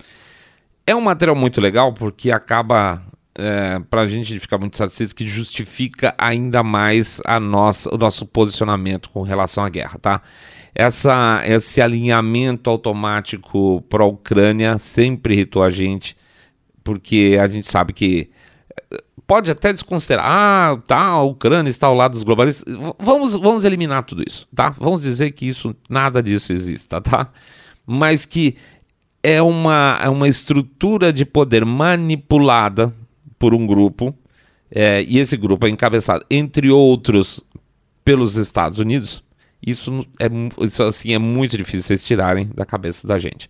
[0.88, 3.00] É um material muito legal porque acaba
[3.36, 8.26] é, para a gente ficar muito satisfeito, que justifica ainda mais a nossa, o nosso
[8.26, 10.22] posicionamento com relação à guerra, tá?
[10.74, 16.16] Essa, esse alinhamento automático para a Ucrânia sempre irritou a gente,
[16.84, 18.30] porque a gente sabe que
[18.92, 22.74] é, pode até desconsiderar, ah, tá, a Ucrânia está ao lado dos globalistas.
[23.00, 24.76] Vamos, vamos eliminar tudo isso, tá?
[24.78, 27.30] Vamos dizer que isso, nada disso exista, tá?
[27.86, 28.56] Mas que
[29.24, 32.94] é uma, é uma estrutura de poder manipulada
[33.42, 34.16] por um grupo,
[34.70, 37.42] é, e esse grupo é encabeçado, entre outros,
[38.06, 39.24] pelos Estados Unidos,
[39.66, 40.28] isso é,
[40.64, 43.50] isso, assim, é muito difícil vocês tirarem da cabeça da gente.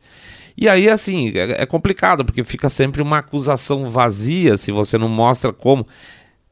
[0.57, 5.09] E aí, assim, é, é complicado, porque fica sempre uma acusação vazia se você não
[5.09, 5.85] mostra como.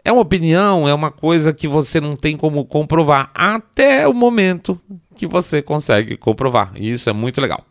[0.03, 4.79] É uma opinião, é uma coisa que você não tem como comprovar até o momento
[5.15, 6.71] que você consegue comprovar.
[6.75, 7.65] E isso é muito legal.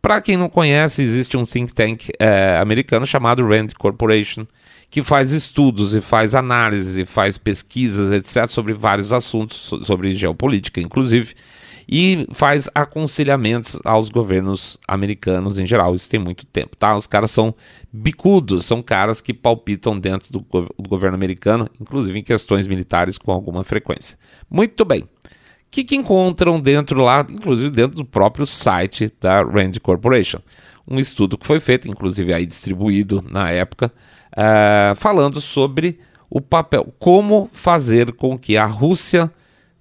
[0.00, 4.46] Para quem não conhece, existe um think tank é, americano chamado Rand Corporation,
[4.94, 10.80] que faz estudos e faz análises e faz pesquisas, etc., sobre vários assuntos, sobre geopolítica,
[10.80, 11.34] inclusive,
[11.88, 15.96] e faz aconselhamentos aos governos americanos em geral.
[15.96, 16.94] Isso tem muito tempo, tá?
[16.94, 17.52] Os caras são
[17.92, 23.32] bicudos, são caras que palpitam dentro do, do governo americano, inclusive em questões militares com
[23.32, 24.16] alguma frequência.
[24.48, 25.00] Muito bem.
[25.02, 25.08] O
[25.72, 30.38] que, que encontram dentro lá, inclusive dentro do próprio site da Rand Corporation?
[30.86, 33.92] Um estudo que foi feito, inclusive aí distribuído na época,
[34.32, 39.30] uh, falando sobre o papel, como fazer com que a Rússia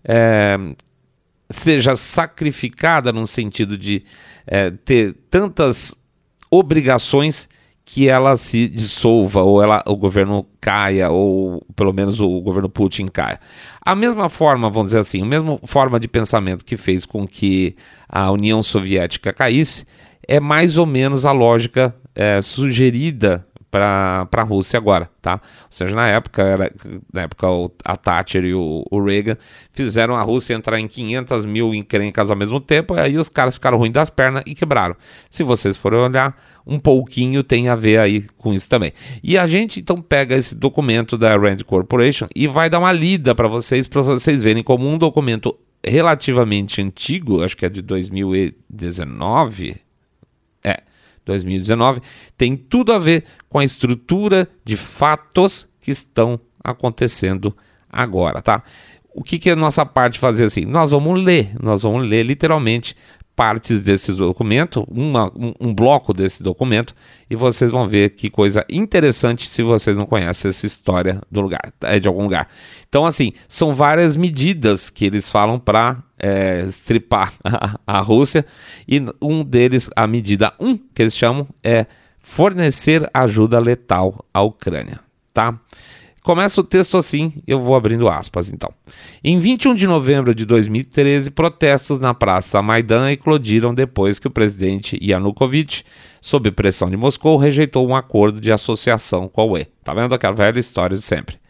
[0.06, 0.76] uh,
[1.50, 4.04] seja sacrificada no sentido de
[4.48, 5.94] uh, ter tantas
[6.50, 7.50] obrigações
[7.86, 13.08] que ela se dissolva ou ela, o governo caia ou pelo menos o governo Putin
[13.08, 13.40] caia.
[13.82, 17.76] A mesma forma, vamos dizer assim, a mesma forma de pensamento que fez com que
[18.08, 19.86] a União Soviética caísse
[20.28, 25.42] é mais ou menos a lógica é, sugerida para a Rússia agora, tá?
[25.64, 26.72] Ou seja, na época, era,
[27.12, 27.48] na época
[27.84, 29.36] a Thatcher e o, o, Reagan
[29.72, 33.80] fizeram a Rússia entrar em 500 mil encrencas ao mesmo tempo, aí os caras ficaram
[33.80, 34.96] ruins das pernas e quebraram.
[35.32, 38.94] Se vocês forem olhar, um pouquinho tem a ver aí com isso também.
[39.24, 43.34] E a gente então pega esse documento da Rand Corporation e vai dar uma lida
[43.34, 49.72] para vocês, para vocês verem como um documento relativamente antigo, acho que é de 2019,
[49.72, 49.83] é,
[51.26, 52.02] 2019,
[52.38, 57.56] tem tudo a ver com a estrutura de fatos que estão acontecendo
[57.90, 58.64] agora, tá?
[59.14, 60.66] O que, que é a nossa parte fazer assim?
[60.66, 62.96] Nós vamos ler, nós vamos ler literalmente
[63.36, 66.94] partes desse documento, uma, um, um, bloco desse documento,
[67.30, 71.74] e vocês vão ver que coisa interessante se vocês não conhecem essa história do lugar,
[71.82, 72.48] é de algum lugar.
[72.88, 78.46] Então, assim, são várias medidas que eles falam para é, estripar a, a Rússia,
[78.88, 81.88] e um deles, a medida 1, que eles chamam, é
[82.20, 85.00] fornecer ajuda letal à Ucrânia,
[85.34, 85.60] tá?
[86.24, 88.74] Começa o texto assim, eu vou abrindo aspas então.
[89.22, 94.98] Em 21 de novembro de 2013, protestos na Praça Maidan eclodiram depois que o presidente
[95.04, 95.84] Yanukovych,
[96.22, 99.66] sob pressão de Moscou, rejeitou um acordo de associação com a UE.
[99.84, 101.43] Tá vendo aquela velha história de sempre?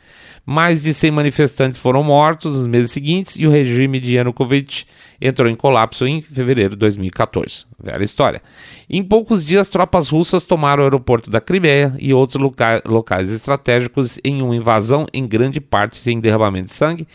[0.45, 4.85] Mais de 100 manifestantes foram mortos nos meses seguintes e o regime de Yanukovych
[5.21, 7.65] entrou em colapso em fevereiro de 2014.
[7.81, 8.41] Velha história.
[8.89, 14.19] Em poucos dias, tropas russas tomaram o aeroporto da Crimeia e outros loca locais estratégicos
[14.21, 17.07] em uma invasão em grande parte sem derramamento de sangue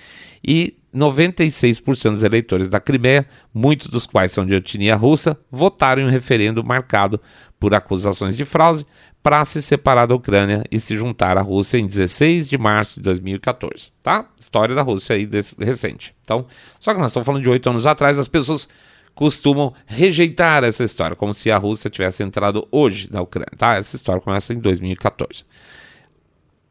[0.42, 6.06] e 96% dos eleitores da Crimeia, muitos dos quais são de etnia russa, votaram em
[6.06, 7.20] um referendo marcado
[7.59, 8.87] por acusações de fraude
[9.23, 13.05] para se separar da Ucrânia e se juntar à Rússia em 16 de março de
[13.05, 14.27] 2014, tá?
[14.38, 16.14] História da Rússia aí desse, recente.
[16.23, 16.47] Então,
[16.79, 18.68] só que nós estamos falando de oito anos atrás, as pessoas
[19.14, 23.75] costumam rejeitar essa história, como se a Rússia tivesse entrado hoje na Ucrânia, tá?
[23.75, 25.44] Essa história começa em 2014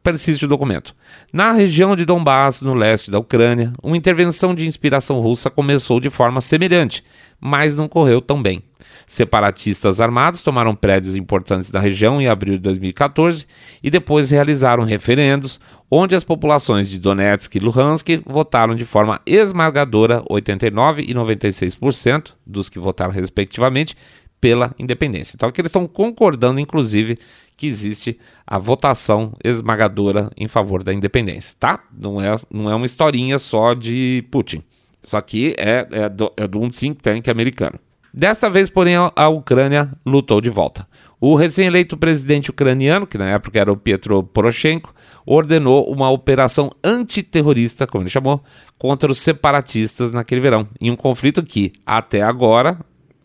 [0.02, 0.94] persiste o documento.
[1.30, 6.08] Na região de Donbass, no leste da Ucrânia, uma intervenção de inspiração russa começou de
[6.08, 7.04] forma semelhante,
[7.38, 8.62] mas não correu tão bem.
[9.08, 13.46] Separatistas armados tomaram prédios importantes da região em abril de 2014
[13.82, 15.58] e depois realizaram referendos,
[15.90, 22.68] onde as populações de Donetsk e Luhansk votaram de forma esmagadora, 89% e 96% dos
[22.68, 23.96] que votaram respectivamente,
[24.40, 25.34] pela independência.
[25.34, 27.18] Então aqui eles estão concordando, inclusive,
[27.56, 31.82] que existe a votação esmagadora em favor da independência, tá?
[31.92, 34.62] Não é, não é uma historinha só de Putin.
[35.02, 37.78] Isso aqui é, é, do, é de um think tank americano.
[38.12, 40.86] Dessa vez, porém, a Ucrânia lutou de volta.
[41.20, 44.94] O recém-eleito presidente ucraniano, que na época era o Pietro Poroshenko,
[45.26, 48.42] ordenou uma operação antiterrorista, como ele chamou,
[48.78, 52.78] contra os separatistas naquele verão, em um conflito que, até agora,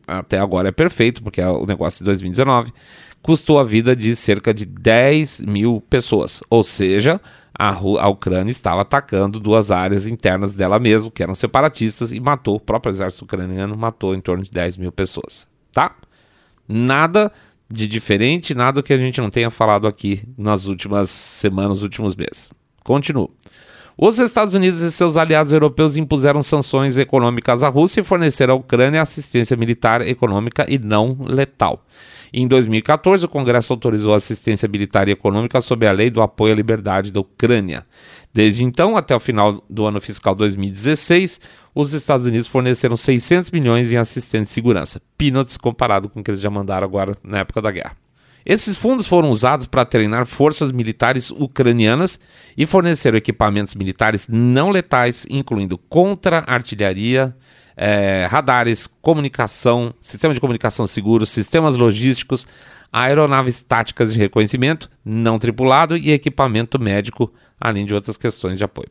[0.07, 2.73] até agora é perfeito, porque é o negócio de 2019,
[3.21, 6.41] custou a vida de cerca de 10 mil pessoas.
[6.49, 7.21] Ou seja,
[7.63, 12.55] a, a, Ucrânia estava atacando duas áreas internas dela mesma, que eram separatistas, e matou,
[12.55, 15.47] o próprio exército ucraniano matou em torno de 10 mil pessoas.
[15.71, 15.95] Tá?
[16.67, 17.31] Nada
[17.69, 22.17] de diferente, nada que a gente não tenha falado aqui nas últimas semanas, nos últimos
[22.17, 22.49] meses.
[22.83, 23.31] Continuo.
[23.97, 28.57] Os Estados Unidos e seus aliados europeus impuseram sanções econômicas à Rússia e forneceram à
[28.57, 31.85] Ucrânia assistência militar, econômica e não letal.
[32.35, 36.55] Em 2014, o Congresso autorizou assistência militar e econômica sob a Lei do Apoio à
[36.55, 37.85] Liberdade da Ucrânia.
[38.33, 41.39] Desde então, até o final do ano fiscal 2016,
[41.75, 44.99] os Estados Unidos forneceram 600 milhões em assistência de segurança.
[45.15, 47.95] Peanuts comparado com o que eles já mandaram agora na época da guerra.
[48.43, 52.19] Esses fundos foram usados para treinar forças militares ucranianas
[52.57, 57.35] e forneceram equipamentos militares não letais, incluindo contra-artilharia,
[57.75, 62.47] é, radares, comunicação, sistema de comunicação seguro, sistemas logísticos,
[62.91, 68.89] aeronaves táticas de reconhecimento não tripulado e equipamento médico, além de outras questões de apoio.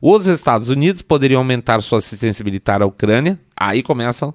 [0.00, 4.34] Os Estados Unidos poderiam aumentar sua assistência militar à Ucrânia, aí começam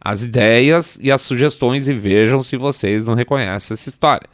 [0.00, 4.28] as ideias e as sugestões e vejam se vocês não reconhecem essa história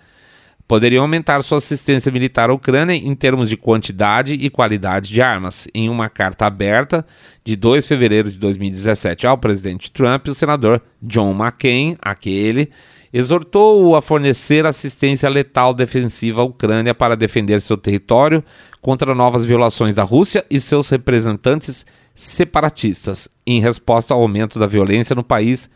[0.68, 5.68] poderiam aumentar sua assistência militar à Ucrânia em termos de quantidade e qualidade de armas.
[5.72, 7.06] Em uma carta aberta
[7.44, 12.70] de 2 de fevereiro de 2017 ao presidente Trump, o senador John McCain, aquele,
[13.12, 18.42] exortou-o a fornecer assistência letal defensiva à Ucrânia para defender seu território
[18.80, 25.14] contra novas violações da Rússia e seus representantes separatistas, em resposta ao aumento da violência
[25.14, 25.70] no país.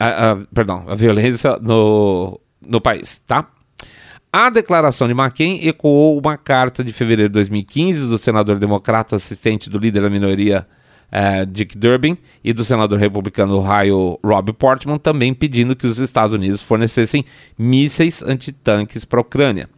[0.00, 3.48] Uh, uh, perdão, a violência no, no país, tá?
[4.38, 9.70] A declaração de McCain ecoou uma carta de fevereiro de 2015 do senador democrata assistente
[9.70, 10.66] do líder da minoria
[11.10, 15.98] uh, Dick Durbin e do senador republicano do Ohio Rob Portman, também pedindo que os
[15.98, 17.24] Estados Unidos fornecessem
[17.58, 19.70] mísseis antitanques para a Ucrânia.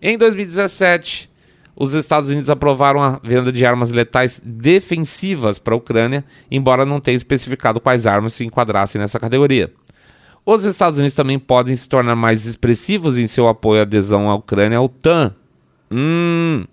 [0.00, 1.28] Em 2017,
[1.74, 7.00] os Estados Unidos aprovaram a venda de armas letais defensivas para a Ucrânia, embora não
[7.00, 9.72] tenha especificado quais armas se enquadrassem nessa categoria.
[10.48, 14.34] Os Estados Unidos também podem se tornar mais expressivos em seu apoio à adesão à
[14.36, 15.34] Ucrânia à OTAN.
[15.90, 16.64] Hum.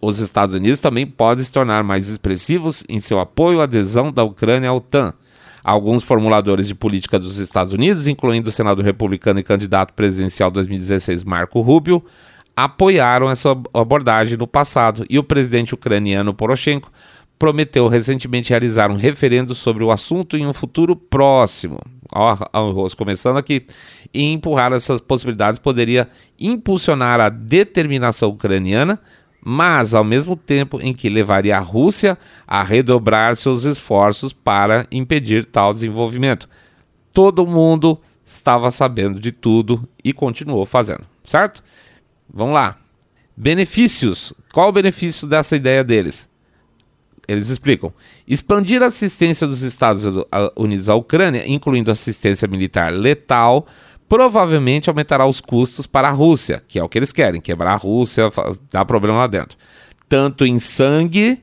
[0.00, 4.24] Os Estados Unidos também podem se tornar mais expressivos em seu apoio à adesão da
[4.24, 5.14] Ucrânia à OTAN.
[5.62, 11.22] Alguns formuladores de política dos Estados Unidos, incluindo o senador republicano e candidato presidencial 2016
[11.22, 12.04] Marco Rubio,
[12.56, 16.90] apoiaram essa abordagem no passado e o presidente ucraniano Poroshenko
[17.42, 21.80] prometeu recentemente realizar um referendo sobre o assunto em um futuro próximo.
[22.14, 23.66] Ó, ó, começando aqui.
[24.14, 29.00] E empurrar essas possibilidades poderia impulsionar a determinação ucraniana,
[29.44, 32.16] mas ao mesmo tempo em que levaria a Rússia
[32.46, 36.48] a redobrar seus esforços para impedir tal desenvolvimento.
[37.12, 41.60] Todo mundo estava sabendo de tudo e continuou fazendo, certo?
[42.32, 42.78] Vamos lá.
[43.36, 44.32] Benefícios.
[44.52, 46.30] Qual o benefício dessa ideia deles?
[47.26, 47.92] Eles explicam:
[48.26, 50.04] expandir a assistência dos Estados
[50.56, 53.66] Unidos à Ucrânia, incluindo assistência militar letal,
[54.08, 57.76] provavelmente aumentará os custos para a Rússia, que é o que eles querem, quebrar a
[57.76, 58.30] Rússia,
[58.70, 59.56] dar problema lá dentro.
[60.08, 61.42] Tanto em sangue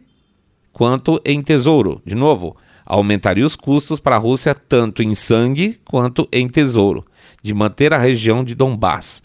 [0.72, 2.02] quanto em tesouro.
[2.06, 2.56] De novo,
[2.86, 7.06] aumentaria os custos para a Rússia tanto em sangue quanto em tesouro,
[7.42, 9.22] de manter a região de Donbass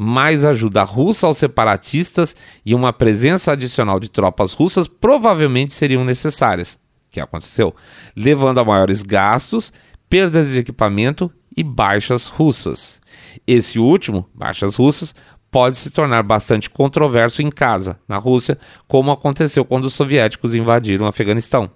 [0.00, 6.78] mais ajuda russa aos separatistas e uma presença adicional de tropas russas provavelmente seriam necessárias,
[7.10, 7.74] que aconteceu,
[8.14, 9.72] levando a maiores gastos,
[10.08, 13.00] perdas de equipamento e baixas russas.
[13.44, 15.12] Esse último, baixas russas,
[15.50, 21.06] pode se tornar bastante controverso em casa, na Rússia, como aconteceu quando os soviéticos invadiram
[21.06, 21.68] o Afeganistão.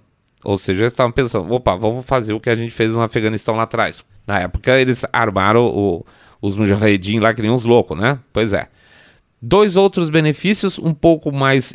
[0.45, 3.57] Ou seja, eles estavam pensando, opa, vamos fazer o que a gente fez no Afeganistão
[3.57, 4.05] lá atrás.
[4.25, 6.05] Na época, eles armaram o,
[6.43, 8.19] os mujahedin lá que nem uns loucos, né?
[8.33, 8.67] Pois é.
[9.41, 11.73] Dois outros benefícios um pouco mais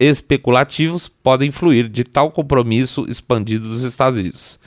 [0.00, 4.58] especulativos podem fluir de tal compromisso expandido dos Estados Unidos.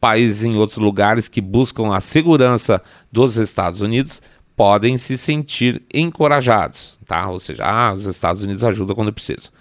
[0.00, 4.20] Países em outros lugares que buscam a segurança dos Estados Unidos
[4.56, 7.28] podem se sentir encorajados, tá?
[7.28, 9.52] Ou seja, ah, os Estados Unidos ajudam quando preciso.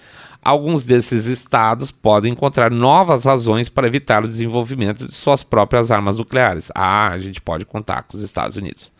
[0.42, 6.18] Alguns desses estados podem encontrar novas razões para evitar o desenvolvimento de suas próprias armas
[6.18, 6.72] nucleares.
[6.74, 8.97] Ah, a gente pode contar com os Estados Unidos.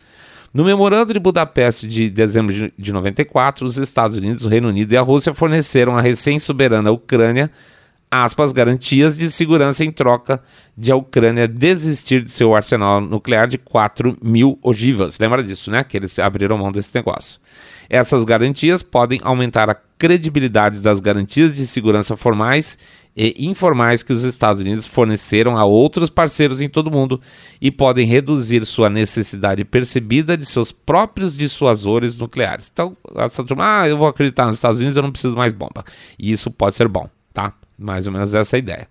[0.52, 4.92] No memorando de Budapeste de dezembro de, de 94, os Estados Unidos, o Reino Unido
[4.92, 7.50] e a Rússia forneceram à recém-soberana Ucrânia
[8.10, 10.42] aspas, garantias de segurança em troca
[10.76, 15.18] de a Ucrânia desistir de seu arsenal nuclear de 4 mil ogivas.
[15.18, 15.84] Lembra disso, né?
[15.84, 17.38] Que eles abriram mão desse negócio.
[17.88, 22.78] Essas garantias podem aumentar a credibilidade das garantias de segurança formais
[23.16, 27.20] e informais que os Estados Unidos forneceram a outros parceiros em todo o mundo
[27.60, 32.70] e podem reduzir sua necessidade percebida de seus próprios dissuasores nucleares.
[32.72, 35.84] Então, essa turma, ah, eu vou acreditar nos Estados Unidos, eu não preciso mais bomba.
[36.18, 37.52] E isso pode ser bom, tá?
[37.78, 38.88] Mais ou menos essa é a ideia.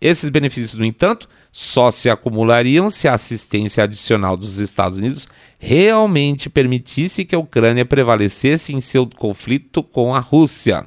[0.00, 5.26] Esses benefícios, no entanto, só se acumulariam se a assistência adicional dos Estados Unidos
[5.58, 10.86] realmente permitisse que a Ucrânia prevalecesse em seu conflito com a Rússia.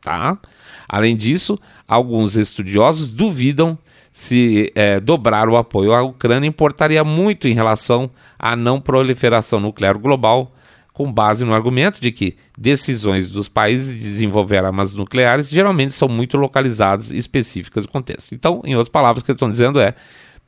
[0.00, 0.38] Tá?
[0.86, 3.78] Além disso, alguns estudiosos duvidam
[4.12, 8.08] se é, dobrar o apoio à Ucrânia importaria muito em relação
[8.38, 10.54] à não proliferação nuclear global,
[10.92, 16.08] com base no argumento de que decisões dos países de desenvolver armas nucleares geralmente são
[16.08, 18.32] muito localizadas e específicas do contexto.
[18.32, 19.94] Então, em outras palavras, o que eles estão dizendo é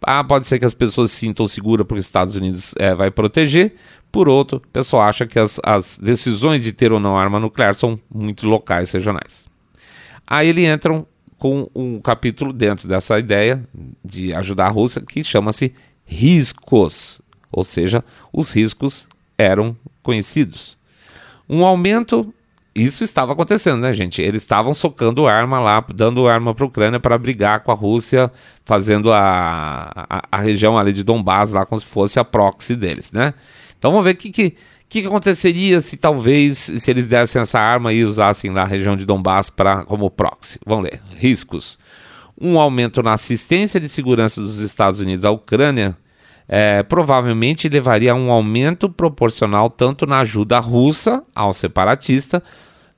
[0.00, 3.10] ah, pode ser que as pessoas se sintam seguras porque os Estados Unidos é, vai
[3.10, 3.74] proteger.
[4.12, 7.74] Por outro, o pessoal acha que as, as decisões de ter ou não arma nuclear
[7.74, 9.46] são muito locais, regionais.
[10.24, 11.06] Aí eles entram
[11.38, 13.62] com um capítulo dentro dessa ideia
[14.04, 15.74] de ajudar a Rússia que chama-se
[16.04, 17.20] riscos,
[17.50, 19.06] ou seja, os riscos
[19.36, 20.76] eram conhecidos.
[21.48, 22.32] Um aumento,
[22.74, 24.22] isso estava acontecendo, né, gente?
[24.22, 28.30] Eles estavam socando arma lá, dando arma para a Ucrânia para brigar com a Rússia,
[28.64, 33.12] fazendo a, a, a, região ali de Donbass lá como se fosse a proxy deles,
[33.12, 33.34] né?
[33.78, 34.56] Então vamos ver o que, que
[34.86, 38.66] o que, que, aconteceria se talvez, se eles dessem essa arma e usassem lá a
[38.66, 40.60] região de Donbass pra, como proxy?
[40.64, 41.00] Vamos ler.
[41.18, 41.76] Riscos.
[42.40, 45.96] Um aumento na assistência de segurança dos Estados Unidos à Ucrânia
[46.48, 52.40] é, provavelmente levaria a um aumento proporcional tanto na ajuda russa ao separatista,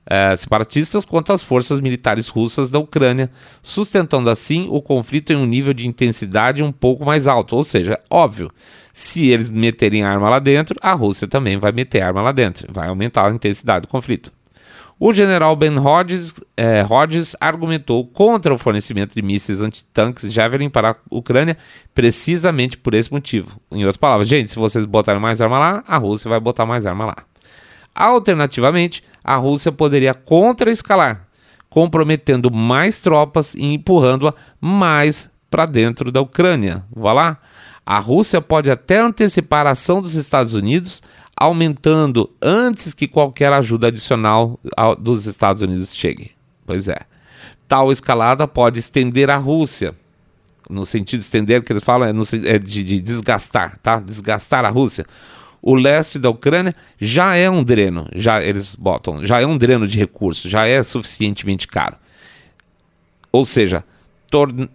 [0.09, 3.29] é, separatistas quanto às forças militares russas da Ucrânia,
[3.61, 7.55] sustentando assim o conflito em um nível de intensidade um pouco mais alto.
[7.55, 8.51] Ou seja, óbvio,
[8.91, 12.87] se eles meterem arma lá dentro, a Rússia também vai meter arma lá dentro, vai
[12.87, 14.31] aumentar a intensidade do conflito.
[15.01, 20.91] O general Ben Hodges, eh, Hodges argumentou contra o fornecimento de mísseis antitanques Javelin para
[20.91, 21.55] a Ucrânia
[21.95, 23.61] precisamente por esse motivo.
[23.71, 26.85] Em outras palavras, gente, se vocês botarem mais arma lá, a Rússia vai botar mais
[26.85, 27.15] arma lá.
[27.95, 31.27] Alternativamente, a Rússia poderia contra-escalar,
[31.69, 36.83] comprometendo mais tropas e empurrando-a mais para dentro da Ucrânia.
[36.91, 37.37] Vá lá.
[37.85, 41.01] A Rússia pode até antecipar a ação dos Estados Unidos,
[41.35, 44.59] aumentando antes que qualquer ajuda adicional
[44.99, 46.31] dos Estados Unidos chegue.
[46.65, 46.99] Pois é.
[47.67, 49.93] Tal escalada pode estender a Rússia.
[50.69, 52.11] No sentido de estender, que eles falam é,
[52.45, 53.99] é de, de desgastar, tá?
[53.99, 55.05] Desgastar a Rússia
[55.61, 59.87] o leste da Ucrânia já é um dreno, já eles botam, já é um dreno
[59.87, 61.95] de recursos, já é suficientemente caro.
[63.31, 63.83] Ou seja,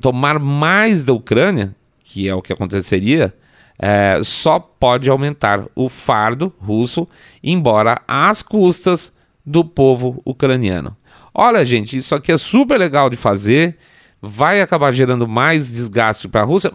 [0.01, 3.35] tomar mais da Ucrânia, que é o que aconteceria,
[3.79, 7.09] é, só pode aumentar o fardo russo,
[7.43, 9.13] embora às custas
[9.45, 10.97] do povo ucraniano.
[11.35, 13.77] Olha, gente, isso aqui é super legal de fazer,
[14.23, 16.71] vai acabar gerando mais desgaste para a Rússia,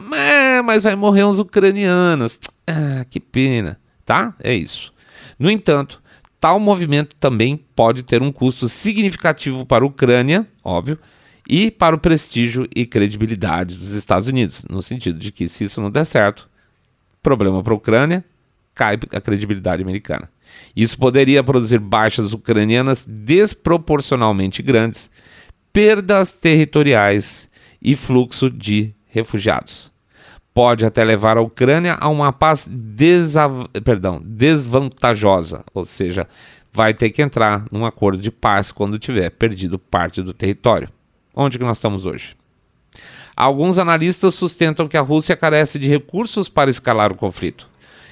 [0.65, 2.37] mas vai morrer uns ucranianos.
[2.67, 3.79] Ah, que pena
[4.09, 4.33] tá?
[4.39, 4.91] É isso.
[5.37, 6.01] No entanto,
[6.39, 10.97] tal movimento também pode ter um custo significativo para a Ucrânia, óbvio,
[11.47, 15.79] e para o prestígio e credibilidade dos Estados Unidos, no sentido de que se isso
[15.79, 16.49] não der certo,
[17.21, 18.25] problema para a Ucrânia,
[18.73, 20.27] cai a credibilidade americana.
[20.75, 25.07] Isso poderia produzir baixas ucranianas desproporcionalmente grandes,
[25.71, 27.47] perdas territoriais
[27.79, 29.88] e fluxo de refugiados
[30.59, 32.67] pode até levar a Ucrânia a uma paz
[33.81, 36.27] perdão, desvantajosa, ou seja,
[36.69, 40.89] vai ter que entrar num acordo de paz quando tiver perdido parte do território.
[41.33, 42.35] Onde que nós estamos hoje?
[43.37, 47.69] Alguns analistas sustentam que a Rússia carece de recursos para escalar o conflito.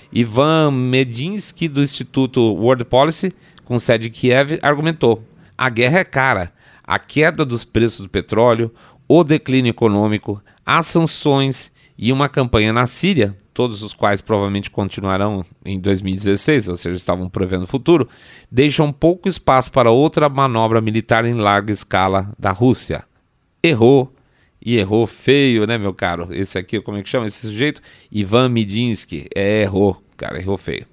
[0.10, 3.34] Ivan Medinsky, do Instituto World Policy,
[3.66, 5.22] com sede em Kiev, argumentou:
[5.58, 8.74] a guerra é cara, a queda dos preços do petróleo,
[9.06, 15.44] o declínio econômico, as sanções e uma campanha na Síria, todos os quais provavelmente continuarão
[15.66, 18.08] em 2016, ou seja, estavam prevendo o futuro,
[18.52, 23.04] deixam pouco espaço para outra manobra militar em larga escala da Rússia.
[23.64, 24.14] Errou,
[24.64, 26.28] e errou feio, né, meu caro?
[26.32, 27.82] Esse aqui, como é que chama esse sujeito?
[28.12, 29.28] Ivan Midinsky.
[29.34, 30.86] É, errou, cara, errou feio.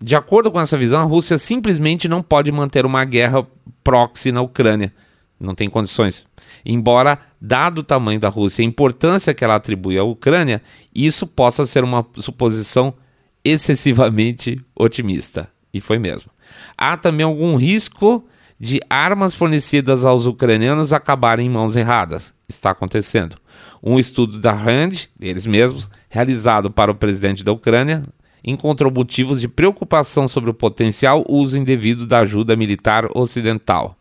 [0.00, 3.46] De acordo com essa visão, a Rússia simplesmente não pode manter uma guerra
[3.82, 4.94] proxy na Ucrânia.
[5.38, 6.24] Não tem condições.
[6.64, 10.62] Embora, dado o tamanho da Rússia e a importância que ela atribui à Ucrânia,
[10.94, 12.94] isso possa ser uma suposição
[13.44, 15.48] excessivamente otimista.
[15.72, 16.30] E foi mesmo.
[16.76, 18.26] Há também algum risco
[18.58, 22.34] de armas fornecidas aos ucranianos acabarem em mãos erradas.
[22.48, 23.36] Está acontecendo.
[23.82, 28.02] Um estudo da RAND, eles mesmos, realizado para o presidente da Ucrânia,
[28.42, 33.97] encontrou motivos de preocupação sobre o potencial uso indevido da ajuda militar ocidental.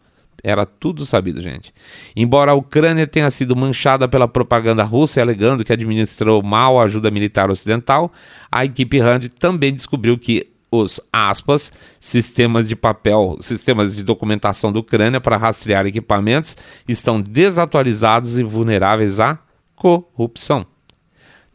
[0.47, 1.73] Era tudo sabido, gente.
[2.15, 7.11] Embora a Ucrânia tenha sido manchada pela propaganda russa alegando que administrou mal a ajuda
[7.11, 8.09] militar ocidental,
[8.49, 11.69] a equipe Rand também descobriu que os aspas,
[11.99, 16.55] sistemas de papel, sistemas de documentação da Ucrânia para rastrear equipamentos
[16.87, 19.37] estão desatualizados e vulneráveis à
[19.75, 20.65] corrupção.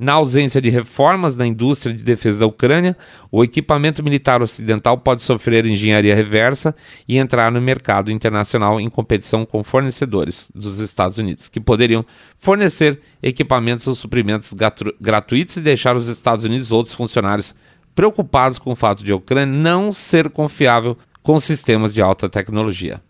[0.02, 2.96] Na ausência de reformas na indústria de defesa da Ucrânia,
[3.30, 6.74] o equipamento militar ocidental pode sofrer engenharia reversa
[7.06, 12.04] e entrar no mercado internacional em competição com fornecedores dos Estados Unidos, que poderiam
[12.36, 14.52] fornecer equipamentos ou suprimentos
[15.00, 17.54] gratuitos e deixar os Estados Unidos e outros funcionários
[17.94, 23.00] preocupados com o fato de a Ucrânia não ser confiável com sistemas de alta tecnologia.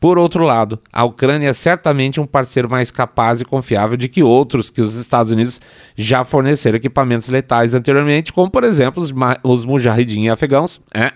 [0.00, 4.22] Por outro lado, a Ucrânia é certamente um parceiro mais capaz e confiável de que
[4.22, 5.60] outros que os Estados Unidos
[5.96, 11.12] já forneceram equipamentos letais anteriormente, como por exemplo os, os mujahidin afegãos, é,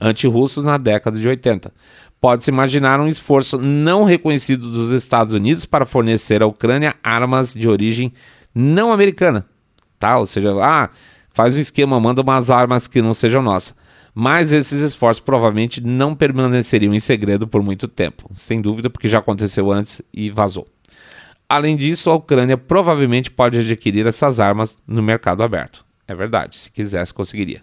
[0.00, 1.70] antirrussos na década de 80.
[2.18, 7.68] Pode-se imaginar um esforço não reconhecido dos Estados Unidos para fornecer à Ucrânia armas de
[7.68, 8.14] origem
[8.54, 9.44] não americana,
[9.98, 10.16] tá?
[10.16, 10.88] Ou seja, ah,
[11.30, 13.81] faz um esquema, manda umas armas que não sejam nossas
[14.14, 19.18] mas esses esforços provavelmente não permaneceriam em segredo por muito tempo, sem dúvida, porque já
[19.18, 20.66] aconteceu antes e vazou.
[21.48, 25.84] Além disso, a Ucrânia provavelmente pode adquirir essas armas no mercado aberto.
[26.06, 27.62] É verdade, se quisesse, conseguiria.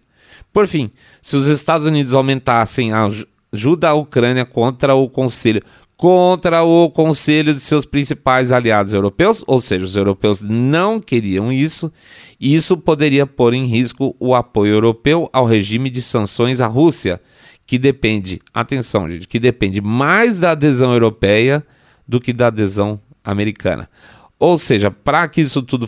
[0.54, 0.91] Por fim,
[1.22, 3.10] se os Estados Unidos aumentassem a
[3.52, 5.62] ajuda à Ucrânia contra o Conselho,
[6.00, 11.91] contra o conselho de seus principais aliados europeus, ou seja, os europeus não queriam isso,
[12.39, 17.20] e isso poderia pôr em risco o apoio europeu ao regime de sanções à Rússia,
[17.66, 21.62] que depende, atenção, gente, que depende mais da adesão europeia
[22.08, 23.89] do que da adesão americana.
[24.39, 25.86] Ou seja, para que isso tudo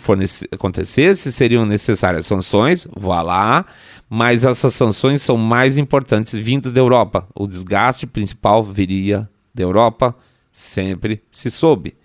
[0.52, 3.66] acontecesse, seriam necessárias sanções, vá lá,
[4.10, 7.26] mas essas sanções são mais importantes vindas da Europa.
[7.34, 10.16] O desgaste principal viria da Europa,
[10.52, 11.96] sempre se soube.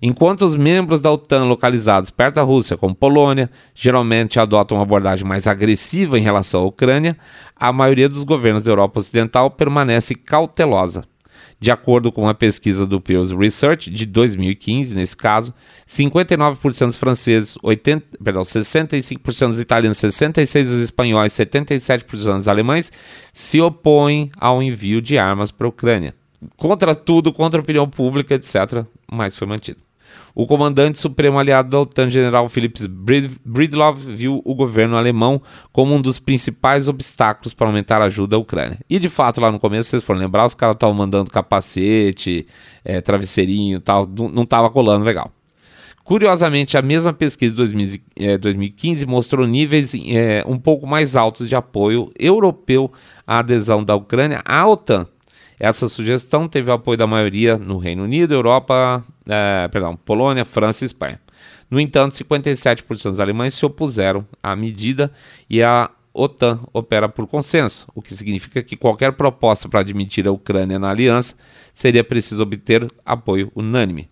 [0.00, 5.26] Enquanto os membros da OTAN localizados perto da Rússia, como Polônia, geralmente adotam uma abordagem
[5.26, 7.16] mais agressiva em relação à Ucrânia,
[7.56, 11.04] a maioria dos governos da Europa Ocidental permanece cautelosa.
[11.60, 15.52] De acordo com uma pesquisa do Pew Research de 2015, nesse caso,
[15.88, 22.92] 59% dos franceses, 80, perdão, 65% dos italianos, 66% dos espanhóis, 77% dos alemães
[23.32, 26.14] se opõem ao envio de armas para a Ucrânia.
[26.56, 29.80] Contra tudo, contra a opinião pública, etc., mas foi mantido.
[30.34, 36.00] O comandante supremo aliado da OTAN, general Philips Bridlov, viu o governo alemão como um
[36.00, 38.78] dos principais obstáculos para aumentar a ajuda à Ucrânia.
[38.88, 42.46] E de fato, lá no começo, vocês foram lembrar, os caras estavam mandando capacete,
[42.84, 45.32] é, travesseirinho tal, não estava colando legal.
[46.04, 52.10] Curiosamente, a mesma pesquisa de 2015 mostrou níveis é, um pouco mais altos de apoio
[52.18, 52.90] europeu
[53.26, 55.06] à adesão da Ucrânia à OTAN.
[55.58, 60.84] Essa sugestão teve o apoio da maioria no Reino Unido, Europa, é, perdão, Polônia, França
[60.84, 61.20] e Espanha.
[61.70, 65.12] No entanto, 57% dos alemães se opuseram à medida
[65.50, 70.32] e a OTAN opera por consenso, o que significa que qualquer proposta para admitir a
[70.32, 71.34] Ucrânia na aliança
[71.74, 74.10] seria preciso obter apoio unânime.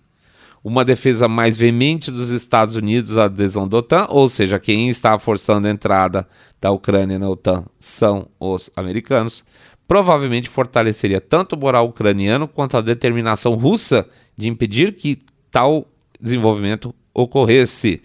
[0.63, 5.19] Uma defesa mais veemente dos Estados Unidos à adesão da OTAN, ou seja, quem está
[5.19, 6.29] forçando a entrada
[6.61, 9.45] da Ucrânia na OTAN são os americanos,
[9.87, 15.19] provavelmente fortaleceria tanto o moral ucraniano quanto a determinação russa de impedir que
[15.51, 15.87] tal
[16.21, 18.03] desenvolvimento ocorresse,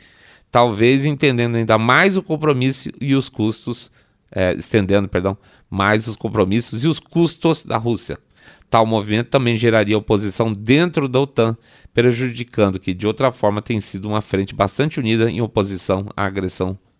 [0.51, 3.91] talvez entendendo ainda mais o compromisso e os custos,
[4.31, 5.37] é, estendendo, perdão,
[5.69, 8.17] mais os compromissos e os custos da Rússia.
[8.69, 11.57] Tal movimento também geraria oposição dentro da OTAN,
[11.93, 16.69] prejudicando que de outra forma tem sido uma frente bastante unida em oposição à agressão
[16.69, 16.90] russa.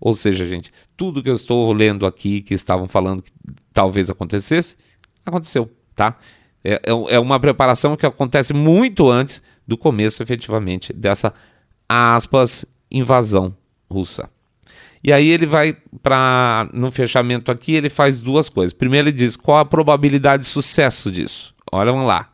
[0.00, 3.32] Ou seja, gente, tudo que eu estou lendo aqui que estavam falando que
[3.72, 4.76] talvez acontecesse,
[5.24, 6.16] aconteceu, tá?
[6.64, 11.32] É, é, é uma preparação que acontece muito antes do começo, efetivamente, dessa
[11.88, 13.56] aspas invasão
[13.90, 14.28] russa.
[15.02, 18.72] E aí ele vai para no fechamento aqui, ele faz duas coisas.
[18.72, 21.54] Primeiro ele diz qual a probabilidade de sucesso disso.
[21.70, 22.28] Olha, vamos lá.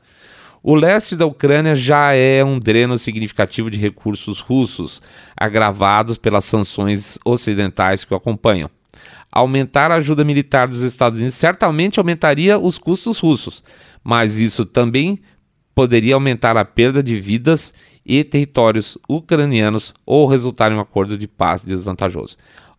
[0.65, 5.03] O leste da Ucrânia já é um dreno significativo de recursos russos,
[5.37, 8.71] agravados pelas sanções ocidentais que o acompanham.
[9.33, 13.61] Aumentar a ajuda militar dos Estados Unidos certamente aumentaria os custos russos,
[14.05, 15.19] mas isso também
[15.75, 17.75] poderia aumentar a perda de vidas
[18.07, 22.37] e territórios ucranianos ou resultar em um acordo de paz desvantajoso.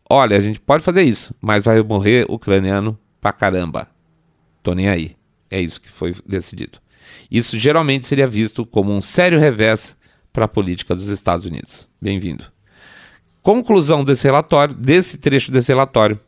[0.09, 3.89] Olha, a gente pode fazer isso, mas vai morrer ucraniano pra caramba.
[4.61, 5.17] Tô nem aí.
[5.49, 6.79] É isso que foi decidido.
[7.33, 9.95] Isso geralmente seria visto como um sério revés
[10.31, 11.87] para a política dos Estados Unidos.
[11.99, 12.45] Bem-vindo.
[13.41, 16.19] Conclusão desse relatório, desse trecho desse relatório.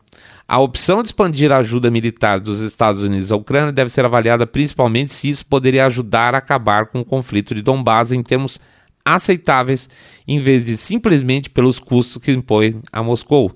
[0.47, 4.47] A opção de expandir a ajuda militar dos Estados Unidos à Ucrânia deve ser avaliada
[4.47, 8.59] principalmente se isso poderia ajudar a acabar com o conflito de Donbass em termos
[9.03, 9.87] aceitáveis,
[10.27, 13.55] em vez de simplesmente pelos custos que impõe a Moscou.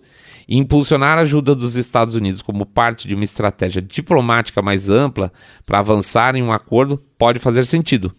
[0.50, 5.32] E impulsionar a ajuda dos Estados Unidos como parte de uma estratégia diplomática mais ampla
[5.64, 8.12] para avançar em um acordo pode fazer sentido,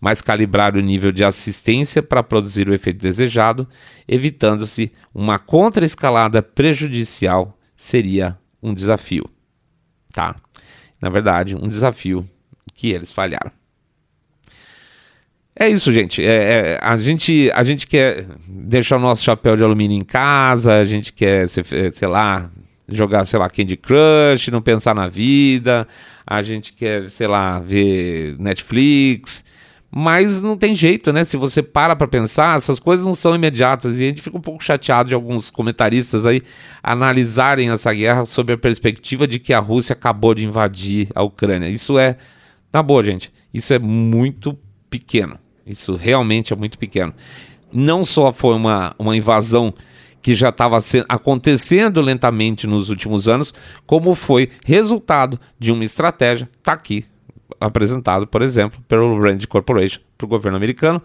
[0.00, 3.68] mas calibrar o nível de assistência para produzir o efeito desejado,
[4.08, 9.24] evitando-se uma contraescalada prejudicial, seria um desafio.
[10.12, 10.34] Tá?
[11.00, 12.28] Na verdade, um desafio
[12.74, 13.52] que eles falharam.
[15.58, 16.22] É isso, gente.
[16.22, 17.50] É, é, a gente.
[17.54, 22.06] A gente quer deixar o nosso chapéu de alumínio em casa, a gente quer, sei
[22.06, 22.50] lá,
[22.86, 25.88] jogar, sei lá, Candy Crush, não pensar na vida,
[26.26, 29.42] a gente quer, sei lá, ver Netflix.
[29.90, 31.24] Mas não tem jeito, né?
[31.24, 33.98] Se você para para pensar, essas coisas não são imediatas.
[33.98, 36.42] E a gente fica um pouco chateado de alguns comentaristas aí
[36.82, 41.68] analisarem essa guerra sob a perspectiva de que a Rússia acabou de invadir a Ucrânia.
[41.70, 42.18] Isso é,
[42.70, 44.58] na boa, gente, isso é muito
[44.90, 45.38] pequeno.
[45.66, 47.12] Isso realmente é muito pequeno.
[47.72, 49.74] Não só foi uma, uma invasão
[50.22, 53.52] que já estava acontecendo lentamente nos últimos anos,
[53.86, 57.04] como foi resultado de uma estratégia, está aqui
[57.60, 61.00] apresentado, por exemplo, pelo Rand Corporation para o governo americano,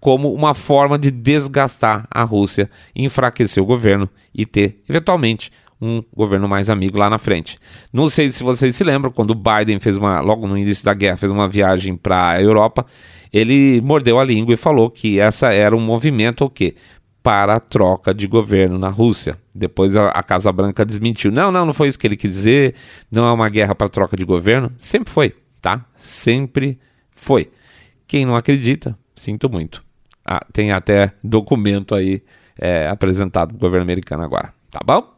[0.00, 5.50] como uma forma de desgastar a Rússia, enfraquecer o governo e ter, eventualmente,
[5.80, 7.56] um governo mais amigo lá na frente.
[7.92, 10.94] Não sei se vocês se lembram, quando o Biden fez uma, logo no início da
[10.94, 12.84] guerra, fez uma viagem para a Europa,
[13.34, 16.76] ele mordeu a língua e falou que essa era um movimento o quê?
[17.20, 19.36] Para a troca de governo na Rússia.
[19.52, 21.32] Depois a, a Casa Branca desmentiu.
[21.32, 22.76] Não, não, não foi isso que ele quis dizer.
[23.10, 24.70] Não é uma guerra para troca de governo.
[24.78, 25.84] Sempre foi, tá?
[25.96, 26.78] Sempre
[27.10, 27.50] foi.
[28.06, 29.82] Quem não acredita, sinto muito.
[30.24, 32.22] Ah, tem até documento aí
[32.56, 34.54] é, apresentado para o governo americano agora.
[34.70, 35.12] Tá bom?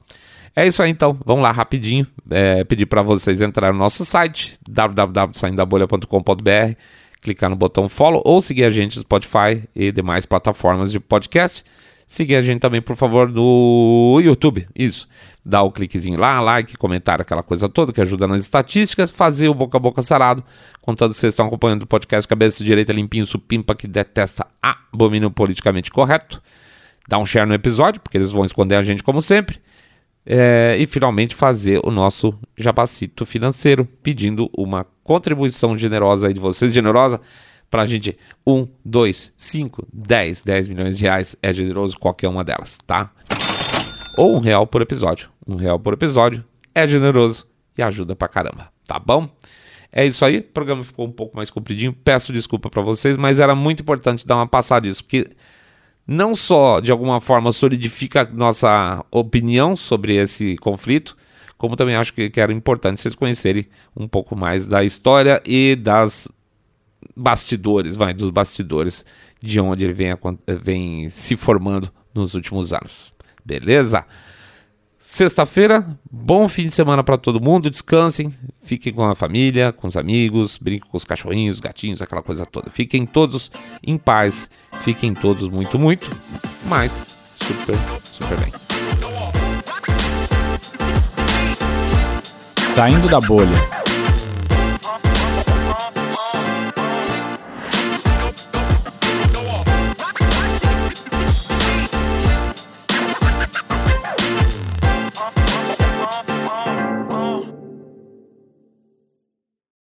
[0.54, 2.06] É isso aí então, vamos lá rapidinho.
[2.30, 8.64] É, pedir para vocês entrarem no nosso site www.saindabolha.com.br clicar no botão follow ou seguir
[8.64, 11.64] a gente no Spotify e demais plataformas de podcast.
[12.08, 14.68] Seguir a gente também, por favor, no YouTube.
[14.74, 15.08] Isso.
[15.44, 19.10] Dá o cliquezinho lá, like, comentário, aquela coisa toda que ajuda nas estatísticas.
[19.10, 20.42] Fazer o boca a boca sarado.
[20.80, 25.90] Contando que vocês estão acompanhando o podcast Cabeça Direita Limpinho Supimpa, que detesta abomínio politicamente
[25.90, 26.40] correto.
[27.08, 29.58] Dá um share no episódio, porque eles vão esconder a gente como sempre.
[30.28, 36.72] É, e finalmente fazer o nosso jabacito financeiro, pedindo uma contribuição generosa aí de vocês,
[36.72, 37.20] generosa,
[37.70, 42.42] para a gente, 1, 2, 5, 10, 10 milhões de reais é generoso qualquer uma
[42.42, 43.10] delas, tá?
[44.16, 45.28] Ou um real por episódio.
[45.46, 47.46] Um real por episódio é generoso
[47.78, 49.28] e ajuda pra caramba, tá bom?
[49.92, 53.38] É isso aí, o programa ficou um pouco mais compridinho, peço desculpa para vocês, mas
[53.38, 55.28] era muito importante dar uma passada disso, porque
[56.06, 61.16] não só de alguma forma solidifica nossa opinião sobre esse conflito,
[61.58, 65.74] como também acho que, que era importante vocês conhecerem um pouco mais da história e
[65.74, 66.28] das
[67.16, 69.04] bastidores, vai, dos bastidores
[69.40, 70.08] de onde ele vem,
[70.62, 73.12] vem se formando nos últimos anos.
[73.44, 74.04] Beleza?
[75.08, 77.70] Sexta-feira, bom fim de semana para todo mundo.
[77.70, 82.44] Descansem, fiquem com a família, com os amigos, brinquem com os cachorrinhos, gatinhos, aquela coisa
[82.44, 82.70] toda.
[82.70, 83.50] Fiquem todos
[83.86, 84.50] em paz,
[84.80, 86.10] fiquem todos muito, muito,
[86.64, 88.52] mas super, super bem.
[92.74, 93.85] Saindo da bolha.